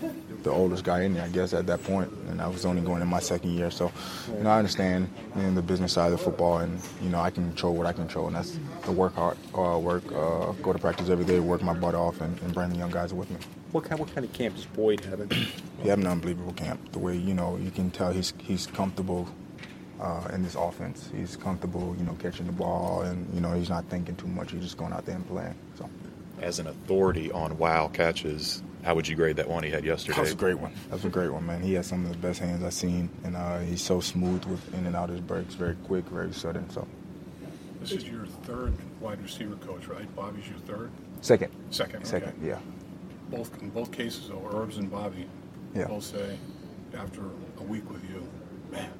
the 0.44 0.50
oldest 0.50 0.84
guy 0.84 1.02
in 1.02 1.14
there, 1.14 1.24
I 1.24 1.28
guess, 1.28 1.52
at 1.52 1.66
that 1.66 1.82
point, 1.82 2.10
and 2.28 2.40
I 2.40 2.46
was 2.46 2.64
only 2.64 2.82
going 2.82 3.02
in 3.02 3.08
my 3.08 3.18
second 3.18 3.50
year. 3.50 3.70
So, 3.70 3.90
you 4.28 4.44
know, 4.44 4.50
I 4.50 4.58
understand 4.58 5.08
in 5.34 5.54
the 5.54 5.62
business 5.62 5.92
side 5.92 6.12
of 6.12 6.20
football, 6.20 6.58
and 6.58 6.80
you 7.02 7.08
know, 7.08 7.18
I 7.18 7.30
can 7.30 7.44
control 7.48 7.74
what 7.74 7.86
I 7.86 7.92
control, 7.92 8.28
and 8.28 8.36
that's 8.36 8.58
the 8.84 8.92
work 8.92 9.14
hard, 9.14 9.36
uh, 9.58 9.78
work, 9.78 10.04
uh, 10.12 10.52
go 10.62 10.72
to 10.72 10.78
practice 10.78 11.08
every 11.08 11.24
day, 11.24 11.40
work 11.40 11.62
my 11.62 11.74
butt 11.74 11.94
off, 11.94 12.20
and, 12.20 12.40
and 12.42 12.54
bring 12.54 12.70
the 12.70 12.76
young 12.76 12.90
guys 12.90 13.12
with 13.12 13.30
me. 13.30 13.38
What 13.72 13.84
kind, 13.84 13.98
what 13.98 14.14
kind 14.14 14.24
of 14.24 14.32
camp 14.32 14.54
does 14.54 14.66
Boyd 14.66 15.04
have? 15.06 15.30
he 15.32 15.88
have 15.88 15.98
an 15.98 16.06
unbelievable 16.06 16.52
camp. 16.52 16.92
The 16.92 17.00
way 17.00 17.16
you 17.16 17.34
know, 17.34 17.56
you 17.56 17.70
can 17.70 17.90
tell 17.90 18.12
he's 18.12 18.32
he's 18.38 18.66
comfortable. 18.66 19.28
Uh, 20.00 20.28
in 20.34 20.42
this 20.42 20.56
offense, 20.56 21.08
he's 21.16 21.36
comfortable, 21.36 21.94
you 21.96 22.04
know, 22.04 22.14
catching 22.14 22.46
the 22.46 22.52
ball, 22.52 23.02
and 23.02 23.32
you 23.32 23.40
know, 23.40 23.52
he's 23.54 23.70
not 23.70 23.84
thinking 23.86 24.16
too 24.16 24.26
much. 24.26 24.50
He's 24.50 24.62
just 24.62 24.76
going 24.76 24.92
out 24.92 25.06
there 25.06 25.14
and 25.14 25.26
playing. 25.26 25.54
So, 25.78 25.88
as 26.42 26.58
an 26.58 26.66
authority 26.66 27.30
on 27.30 27.56
wow 27.58 27.86
catches, 27.86 28.60
how 28.84 28.94
would 28.94 29.08
you 29.08 29.16
grade 29.16 29.36
that 29.36 29.48
one 29.48 29.62
he 29.62 29.70
had 29.70 29.84
yesterday? 29.84 30.16
That 30.16 30.22
was 30.22 30.32
a 30.32 30.36
great 30.36 30.58
one. 30.58 30.72
That 30.90 30.96
was 30.96 31.04
a 31.04 31.08
great 31.08 31.30
one, 31.30 31.46
man. 31.46 31.62
He 31.62 31.72
has 31.74 31.86
some 31.86 32.04
of 32.04 32.12
the 32.12 32.18
best 32.18 32.40
hands 32.40 32.62
I've 32.62 32.74
seen, 32.74 33.08
and 33.24 33.34
uh, 33.34 33.60
he's 33.60 33.82
so 33.82 34.00
smooth 34.00 34.44
with 34.44 34.74
in 34.74 34.86
and 34.86 34.94
out 34.94 35.08
his 35.08 35.20
breaks, 35.20 35.54
very 35.54 35.74
quick, 35.86 36.04
very 36.06 36.32
sudden. 36.32 36.68
So. 36.70 36.86
This 37.80 37.92
is 37.92 38.04
your 38.04 38.26
third 38.44 38.74
wide 39.00 39.20
receiver 39.22 39.56
coach, 39.56 39.86
right? 39.88 40.14
Bobby's 40.14 40.48
your 40.48 40.58
third. 40.60 40.90
Second. 41.22 41.52
Second. 41.70 42.06
Second. 42.06 42.34
Okay. 42.38 42.48
Yeah. 42.48 42.58
Both 43.30 43.60
in 43.62 43.70
both 43.70 43.90
cases, 43.90 44.28
though, 44.28 44.50
Herbs 44.52 44.76
and 44.76 44.90
Bobby 44.90 45.26
yeah. 45.74 45.86
both 45.86 46.04
say 46.04 46.38
after 46.96 47.22
a 47.58 47.62
week 47.62 47.88
with 47.90 48.02
you, 48.08 48.26
man, 48.70 48.90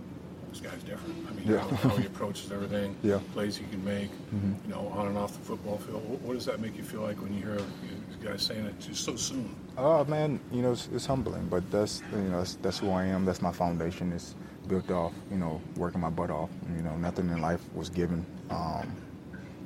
this 0.51 0.61
guy's 0.61 0.83
different. 0.83 1.15
I 1.29 1.35
mean, 1.35 1.49
yeah. 1.49 1.59
how, 1.59 1.89
how, 1.89 1.97
he 1.97 2.07
approaches 2.07 2.51
everything, 2.53 2.97
yeah. 3.03 3.21
plays 3.33 3.57
he 3.57 3.65
can 3.67 3.85
make, 3.85 4.11
mm-hmm. 4.11 4.55
you 4.65 4.75
know, 4.75 4.89
on 4.97 5.09
and 5.09 5.19
off 5.19 5.33
the 5.33 5.45
football 5.45 5.79
field. 5.79 6.09
What, 6.09 6.21
what, 6.23 6.35
does 6.35 6.47
that 6.47 6.61
make 6.61 6.77
you 6.77 6.83
feel 6.85 7.03
like 7.03 7.21
when 7.21 7.35
you 7.35 7.43
hear 7.43 7.57
these 7.57 8.17
guys 8.23 8.43
saying 8.43 8.65
it 8.65 8.79
just 8.81 9.05
so 9.05 9.17
soon? 9.17 9.55
Oh 9.77 10.05
man, 10.05 10.39
you 10.53 10.63
know, 10.63 10.73
it's, 10.73 10.89
it's, 10.93 11.07
humbling, 11.07 11.47
but 11.49 11.69
that's 11.71 12.03
you 12.13 12.19
know 12.19 12.39
that's, 12.39 12.55
that's 12.57 12.79
who 12.79 12.91
I 12.91 13.07
am. 13.07 13.25
That's 13.25 13.43
my 13.43 13.53
foundation. 13.53 14.13
It's 14.13 14.35
built 14.69 14.91
off, 14.91 15.13
you 15.31 15.37
know, 15.37 15.61
working 15.77 16.01
my 16.01 16.11
butt 16.11 16.31
off. 16.31 16.51
You 16.77 16.83
know, 16.83 16.97
nothing 16.97 17.29
in 17.29 17.41
life 17.41 17.61
was 17.75 17.89
given. 17.89 18.25
Um, 18.51 18.95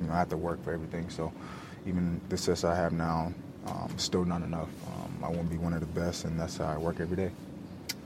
you 0.01 0.07
know, 0.07 0.13
I 0.13 0.17
have 0.17 0.29
to 0.29 0.37
work 0.37 0.63
for 0.63 0.73
everything. 0.73 1.09
So 1.09 1.31
even 1.85 2.19
the 2.29 2.37
success 2.37 2.63
I 2.63 2.75
have 2.75 2.91
now, 2.91 3.33
um, 3.67 3.93
still 3.97 4.25
not 4.25 4.41
enough. 4.41 4.69
Um, 4.87 5.23
I 5.23 5.27
want 5.27 5.49
to 5.49 5.55
be 5.55 5.57
one 5.57 5.73
of 5.73 5.81
the 5.81 5.99
best, 5.99 6.25
and 6.25 6.39
that's 6.39 6.57
how 6.57 6.65
I 6.65 6.77
work 6.77 6.99
every 6.99 7.17
day. 7.17 7.31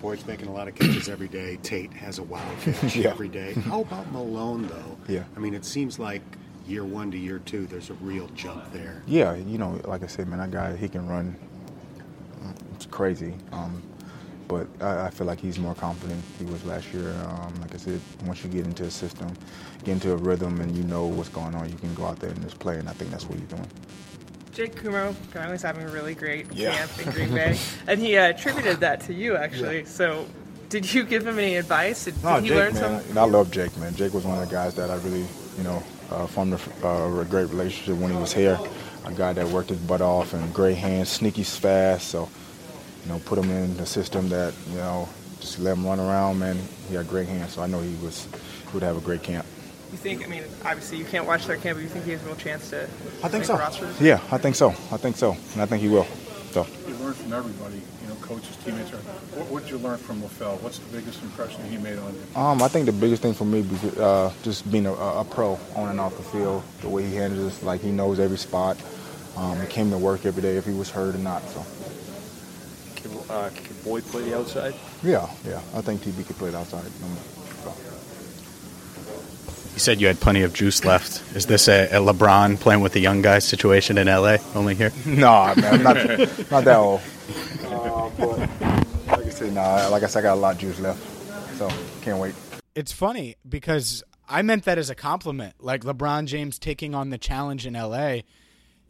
Boyd's 0.01 0.25
making 0.25 0.47
a 0.47 0.51
lot 0.51 0.67
of 0.67 0.75
catches 0.75 1.07
every 1.07 1.29
day. 1.29 1.57
Tate 1.63 1.93
has 1.93 2.19
a 2.19 2.23
wild 2.23 2.59
catch 2.61 2.95
yeah. 2.95 3.09
every 3.09 3.29
day. 3.29 3.53
How 3.53 3.81
about 3.81 4.11
Malone, 4.11 4.67
though? 4.67 4.97
Yeah. 5.07 5.23
I 5.37 5.39
mean, 5.39 5.53
it 5.53 5.63
seems 5.63 5.97
like 5.97 6.21
year 6.67 6.83
one 6.83 7.11
to 7.11 7.17
year 7.17 7.39
two, 7.39 7.65
there's 7.67 7.89
a 7.89 7.93
real 7.95 8.27
jump 8.35 8.71
there. 8.73 9.01
Yeah, 9.05 9.35
you 9.35 9.57
know, 9.57 9.79
like 9.85 10.03
I 10.03 10.07
said, 10.07 10.27
man, 10.27 10.39
that 10.39 10.51
guy, 10.51 10.75
he 10.75 10.89
can 10.89 11.07
run. 11.07 11.35
Crazy. 12.93 13.34
Um, 13.51 13.82
but 14.47 14.67
I, 14.79 15.08
I, 15.08 15.10
feel 15.10 15.25
like 15.25 15.39
he's 15.39 15.58
more 15.58 15.73
confident 15.73 16.23
he 16.38 16.45
was 16.45 16.63
last 16.63 16.93
year. 16.93 17.10
Um, 17.27 17.60
like 17.60 17.73
I 17.73 17.77
said, 17.77 17.99
once 18.25 18.43
you 18.43 18.51
get 18.51 18.67
into 18.67 18.84
a 18.84 18.91
system, 18.91 19.36
get 19.84 19.93
into 19.93 20.12
a 20.12 20.15
rhythm, 20.15 20.62
and 20.62 20.77
you 20.77 20.84
know 20.84 21.08
what's 21.08 21.29
going 21.29 21.56
on, 21.56 21.67
you 21.71 21.75
can 21.75 21.91
go 21.95 22.06
out 22.06 22.19
there 22.19 22.29
and 22.29 22.39
just 22.43 22.60
play, 22.60 22.77
and 22.77 22.88
I 22.88 22.93
think 22.93 23.10
that's 23.10 23.25
what 23.25 23.39
he's 23.39 23.47
doing. 23.47 23.67
Jake 24.53 24.75
currently 24.75 25.56
is 25.56 25.63
having 25.63 25.82
a 25.82 25.89
really 25.89 26.13
great 26.13 26.53
yeah. 26.53 26.75
camp 26.75 26.91
in 27.03 27.12
Green 27.13 27.34
Bay, 27.34 27.58
and 27.88 27.99
he 27.99 28.15
uh, 28.15 28.29
attributed 28.29 28.79
that 28.82 29.01
to 29.01 29.13
you 29.13 29.38
actually. 29.38 29.79
Yeah. 29.79 29.86
So, 29.88 30.27
did 30.69 30.93
you 30.93 31.03
give 31.03 31.25
him 31.25 31.39
any 31.39 31.56
advice? 31.56 32.06
Did, 32.06 32.23
no, 32.23 32.36
did 32.36 32.43
he 32.43 32.49
Jake, 32.49 32.58
learn 32.58 32.73
man, 32.75 33.03
some? 33.06 33.17
I 33.17 33.25
love 33.25 33.49
Jake, 33.49 33.75
man. 33.77 33.95
Jake 33.95 34.13
was 34.13 34.23
one 34.23 34.38
of 34.38 34.47
the 34.47 34.53
guys 34.53 34.75
that 34.75 34.91
I 34.91 34.97
really, 34.97 35.25
you 35.58 35.63
know, 35.63 35.82
uh, 36.12 36.27
formed 36.27 36.53
a, 36.53 36.88
uh, 36.88 37.21
a 37.21 37.25
great 37.25 37.49
relationship 37.49 37.97
when 37.97 38.12
he 38.12 38.17
was 38.17 38.34
here. 38.34 38.60
A 39.06 39.12
guy 39.13 39.34
that 39.34 39.47
worked 39.47 39.69
his 39.69 39.79
butt 39.79 40.01
off 40.01 40.34
and 40.34 40.53
great 40.53 40.77
hands, 40.77 41.10
sneaky 41.10 41.41
fast. 41.41 42.10
So, 42.10 42.29
you 43.03 43.11
know, 43.11 43.19
put 43.19 43.37
him 43.37 43.49
in 43.49 43.75
the 43.77 43.85
system 43.85 44.29
that, 44.29 44.53
you 44.69 44.77
know, 44.77 45.09
just 45.39 45.59
let 45.59 45.77
him 45.77 45.85
run 45.85 45.99
around, 45.99 46.39
man. 46.39 46.57
He 46.89 46.95
had 46.95 47.07
great 47.07 47.27
hands, 47.27 47.53
so 47.53 47.61
I 47.61 47.67
know 47.67 47.81
he 47.81 47.95
was 48.03 48.25
he 48.25 48.73
would 48.73 48.83
have 48.83 48.97
a 48.97 49.01
great 49.01 49.23
camp. 49.23 49.45
You 49.91 49.97
think? 49.97 50.25
I 50.25 50.27
mean, 50.27 50.43
obviously 50.65 50.97
you 50.97 51.05
can't 51.05 51.27
watch 51.27 51.45
their 51.45 51.57
camp, 51.57 51.77
but 51.77 51.83
you 51.83 51.89
think 51.89 52.05
he 52.05 52.11
has 52.11 52.23
a 52.23 52.25
real 52.25 52.35
chance 52.35 52.69
to? 52.71 52.83
I 53.23 53.27
think 53.27 53.45
so. 53.45 53.57
Roster? 53.57 53.91
Yeah, 53.99 54.19
I 54.31 54.37
think 54.37 54.55
so. 54.55 54.69
I 54.69 54.97
think 54.97 55.17
so, 55.17 55.35
and 55.53 55.61
I 55.61 55.65
think 55.65 55.81
he 55.81 55.89
will. 55.89 56.07
So. 56.51 56.65
You 56.87 56.95
learn 56.95 57.13
from 57.13 57.33
everybody, 57.33 57.81
you 58.01 58.07
know, 58.07 58.15
coaches, 58.15 58.55
teammates. 58.63 58.91
What, 58.91 59.47
what 59.49 59.63
did 59.63 59.71
you 59.71 59.77
learn 59.79 59.97
from 59.97 60.21
LaFell? 60.21 60.61
What's 60.61 60.79
the 60.79 60.97
biggest 60.97 61.21
impression 61.23 61.63
he 61.65 61.77
made 61.77 61.97
on 61.99 62.13
you? 62.13 62.39
Um, 62.39 62.61
I 62.61 62.67
think 62.67 62.85
the 62.85 62.91
biggest 62.91 63.21
thing 63.21 63.33
for 63.33 63.45
me 63.45 63.61
was 63.61 63.83
uh, 63.97 64.31
just 64.43 64.71
being 64.71 64.85
a, 64.85 64.93
a, 64.93 65.25
pro 65.25 65.59
on 65.75 65.89
and 65.89 65.99
off 65.99 66.15
the 66.15 66.23
field. 66.23 66.63
The 66.81 66.89
way 66.89 67.05
he 67.05 67.15
handles 67.15 67.61
it, 67.61 67.65
like 67.65 67.81
he 67.81 67.91
knows 67.91 68.19
every 68.19 68.37
spot. 68.37 68.77
Um, 69.35 69.59
he 69.59 69.67
came 69.67 69.89
to 69.89 69.97
work 69.97 70.25
every 70.25 70.41
day 70.41 70.57
if 70.57 70.65
he 70.65 70.73
was 70.73 70.89
hurt 70.89 71.15
or 71.15 71.19
not. 71.19 71.41
So. 71.49 71.65
Can, 73.03 73.29
uh, 73.29 73.49
can 73.53 73.75
Boyd 73.83 74.03
play 74.05 74.23
the 74.23 74.37
outside? 74.37 74.73
Yeah, 75.03 75.29
yeah. 75.45 75.61
I 75.75 75.81
think 75.81 76.01
TB 76.01 76.25
could 76.25 76.37
play 76.37 76.49
it 76.49 76.55
outside. 76.55 76.83
You 79.73 79.79
said 79.79 79.99
you 79.99 80.05
had 80.05 80.19
plenty 80.19 80.43
of 80.43 80.53
juice 80.53 80.85
left. 80.85 81.35
Is 81.35 81.47
this 81.47 81.67
a, 81.67 81.85
a 81.87 81.99
LeBron 81.99 82.59
playing 82.59 82.81
with 82.81 82.93
the 82.93 82.99
young 82.99 83.23
guys 83.23 83.43
situation 83.43 83.97
in 83.97 84.05
LA 84.05 84.37
only 84.53 84.75
here? 84.75 84.91
No, 85.05 85.53
man, 85.57 85.81
not, 85.83 85.95
not 86.51 86.63
that 86.63 86.77
old. 86.77 87.01
Uh, 87.65 88.09
but 88.17 88.37
like 89.07 89.25
I 89.25 89.29
said, 89.29 89.53
nah, 89.53 89.87
like 89.87 90.03
I 90.03 90.07
said, 90.07 90.19
I 90.19 90.21
got 90.21 90.33
a 90.35 90.39
lot 90.39 90.53
of 90.55 90.61
juice 90.61 90.79
left, 90.79 91.01
so 91.57 91.69
can't 92.01 92.19
wait. 92.19 92.35
It's 92.75 92.91
funny 92.91 93.35
because 93.47 94.03
I 94.29 94.43
meant 94.43 94.65
that 94.65 94.77
as 94.77 94.91
a 94.91 94.95
compliment, 94.95 95.55
like 95.59 95.83
LeBron 95.83 96.25
James 96.25 96.59
taking 96.59 96.93
on 96.93 97.09
the 97.09 97.17
challenge 97.17 97.65
in 97.65 97.73
LA, 97.73 98.19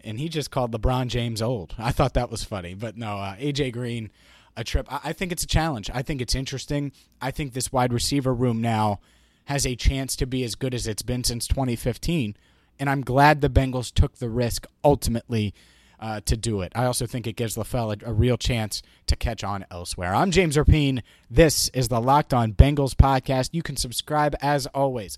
and 0.03 0.19
he 0.19 0.29
just 0.29 0.51
called 0.51 0.71
LeBron 0.71 1.07
James 1.07 1.41
old. 1.41 1.75
I 1.77 1.91
thought 1.91 2.13
that 2.13 2.31
was 2.31 2.43
funny, 2.43 2.73
but 2.73 2.97
no, 2.97 3.17
uh, 3.17 3.35
AJ 3.35 3.73
Green, 3.73 4.11
a 4.55 4.63
trip. 4.63 4.91
I, 4.91 4.99
I 5.05 5.13
think 5.13 5.31
it's 5.31 5.43
a 5.43 5.47
challenge. 5.47 5.89
I 5.93 6.01
think 6.01 6.21
it's 6.21 6.35
interesting. 6.35 6.91
I 7.21 7.31
think 7.31 7.53
this 7.53 7.71
wide 7.71 7.93
receiver 7.93 8.33
room 8.33 8.61
now 8.61 8.99
has 9.45 9.65
a 9.65 9.75
chance 9.75 10.15
to 10.17 10.25
be 10.25 10.43
as 10.43 10.55
good 10.55 10.73
as 10.73 10.87
it's 10.87 11.01
been 11.01 11.23
since 11.23 11.47
2015. 11.47 12.35
And 12.79 12.89
I'm 12.89 13.01
glad 13.01 13.41
the 13.41 13.49
Bengals 13.49 13.93
took 13.93 14.15
the 14.15 14.29
risk 14.29 14.65
ultimately 14.83 15.53
uh, 15.99 16.19
to 16.25 16.35
do 16.35 16.61
it. 16.61 16.71
I 16.75 16.85
also 16.85 17.05
think 17.05 17.27
it 17.27 17.35
gives 17.35 17.55
LaFell 17.55 18.03
a, 18.03 18.09
a, 18.09 18.13
real 18.13 18.35
chance 18.35 18.81
to 19.07 19.15
catch 19.15 19.41
on 19.43 19.65
elsewhere. 19.71 20.13
I'm 20.13 20.31
James 20.31 20.57
Rapien. 20.57 21.01
This 21.29 21.69
is 21.69 21.87
the 21.87 22.01
Locked 22.01 22.33
On 22.33 22.51
Bengals 22.51 22.93
podcast. 22.93 23.51
You 23.53 23.63
can 23.63 23.77
subscribe 23.77 24.35
as 24.41 24.65
always 24.67 25.17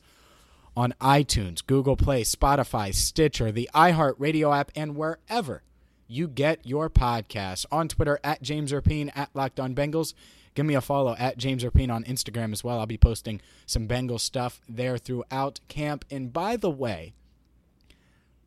on 0.76 0.94
iTunes, 1.02 1.66
Google 1.66 1.96
Play, 1.96 2.24
Spotify, 2.24 2.94
Stitcher, 2.94 3.52
the 3.52 3.70
iHeart 3.74 4.16
Radio 4.18 4.54
app, 4.54 4.72
and 4.76 4.96
wherever 4.96 5.64
you 6.08 6.28
get 6.28 6.66
your 6.66 6.90
podcasts. 6.90 7.66
On 7.72 7.88
Twitter 7.88 8.20
at 8.24 8.42
James 8.42 8.72
Rapien 8.72 9.12
at 9.16 9.30
Locked 9.34 9.60
On 9.60 9.74
Bengals. 9.74 10.14
Give 10.54 10.66
me 10.66 10.76
a 10.76 10.82
follow 10.82 11.16
at 11.20 11.38
James 11.38 11.64
Rapien 11.64 11.92
on 11.92 12.04
Instagram 12.06 12.54
as 12.54 12.64
well. 12.64 12.80
I'll 12.80 12.86
be 12.86 12.98
posting 12.98 13.42
some 13.66 13.88
Bengal 13.88 14.20
stuff 14.20 14.62
there 14.70 14.98
throughout 14.98 15.60
camp. 15.68 16.06
And 16.10 16.32
by 16.32 16.56
the 16.56 16.70
way, 16.70 17.14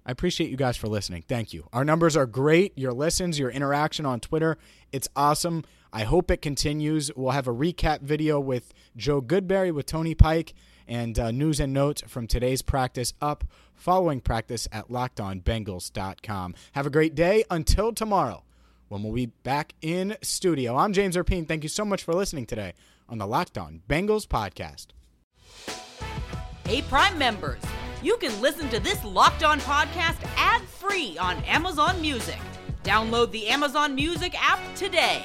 I 0.07 0.11
appreciate 0.11 0.49
you 0.49 0.57
guys 0.57 0.79
for 0.79 0.89
listening. 0.89 1.23
Thank 1.29 1.53
you. 1.53 1.69
Our 1.71 1.85
numbers 1.85 2.17
are 2.17 2.25
great. 2.25 2.73
Your 2.79 2.93
listens, 2.93 3.39
your 3.39 3.51
interaction 3.51 4.07
on 4.07 4.21
Twitter, 4.21 4.57
it's 4.91 5.09
awesome. 5.15 5.65
I 5.93 6.05
hope 6.05 6.31
it 6.31 6.41
continues. 6.41 7.11
We'll 7.15 7.33
have 7.33 7.47
a 7.47 7.55
recap 7.55 8.01
video 8.01 8.41
with 8.41 8.73
Joe 8.97 9.21
Goodberry, 9.21 9.73
with 9.73 9.85
Tony 9.85 10.15
Pike, 10.15 10.55
and 10.89 11.19
uh, 11.19 11.31
news 11.31 11.61
and 11.61 11.73
notes 11.73 12.03
from 12.07 12.27
today's 12.27 12.63
practice 12.63 13.15
up 13.21 13.45
following 13.75 14.21
practice 14.21 14.67
at 14.73 14.89
lockedonbengals.com. 14.89 16.55
Have 16.73 16.87
a 16.87 16.91
great 16.91 17.15
day. 17.15 17.45
Until 17.51 17.93
tomorrow 17.93 18.43
when 18.89 19.03
we'll 19.03 19.13
be 19.13 19.27
back 19.27 19.75
in 19.81 20.17
studio. 20.23 20.77
I'm 20.77 20.93
James 20.93 21.17
Rapien. 21.17 21.47
Thank 21.47 21.63
you 21.63 21.69
so 21.69 21.85
much 21.85 22.03
for 22.03 22.15
listening 22.15 22.47
today 22.47 22.75
on 23.09 23.19
the 23.19 23.27
Locked 23.27 23.59
On 23.59 23.83
Bengals 23.89 24.27
podcast. 24.27 24.89
Hey, 26.67 26.83
Prime 26.83 27.17
members, 27.17 27.63
you 28.03 28.17
can 28.19 28.39
listen 28.41 28.69
to 28.71 28.81
this 28.81 29.03
Locked 29.05 29.43
On 29.45 29.61
podcast 29.61 30.19
ad 30.37 30.63
free 30.63 31.17
on 31.19 31.37
Amazon 31.45 32.01
Music. 32.01 32.39
Download 32.83 33.31
the 33.31 33.49
Amazon 33.49 33.95
Music 33.95 34.35
app 34.39 34.61
today. 34.75 35.25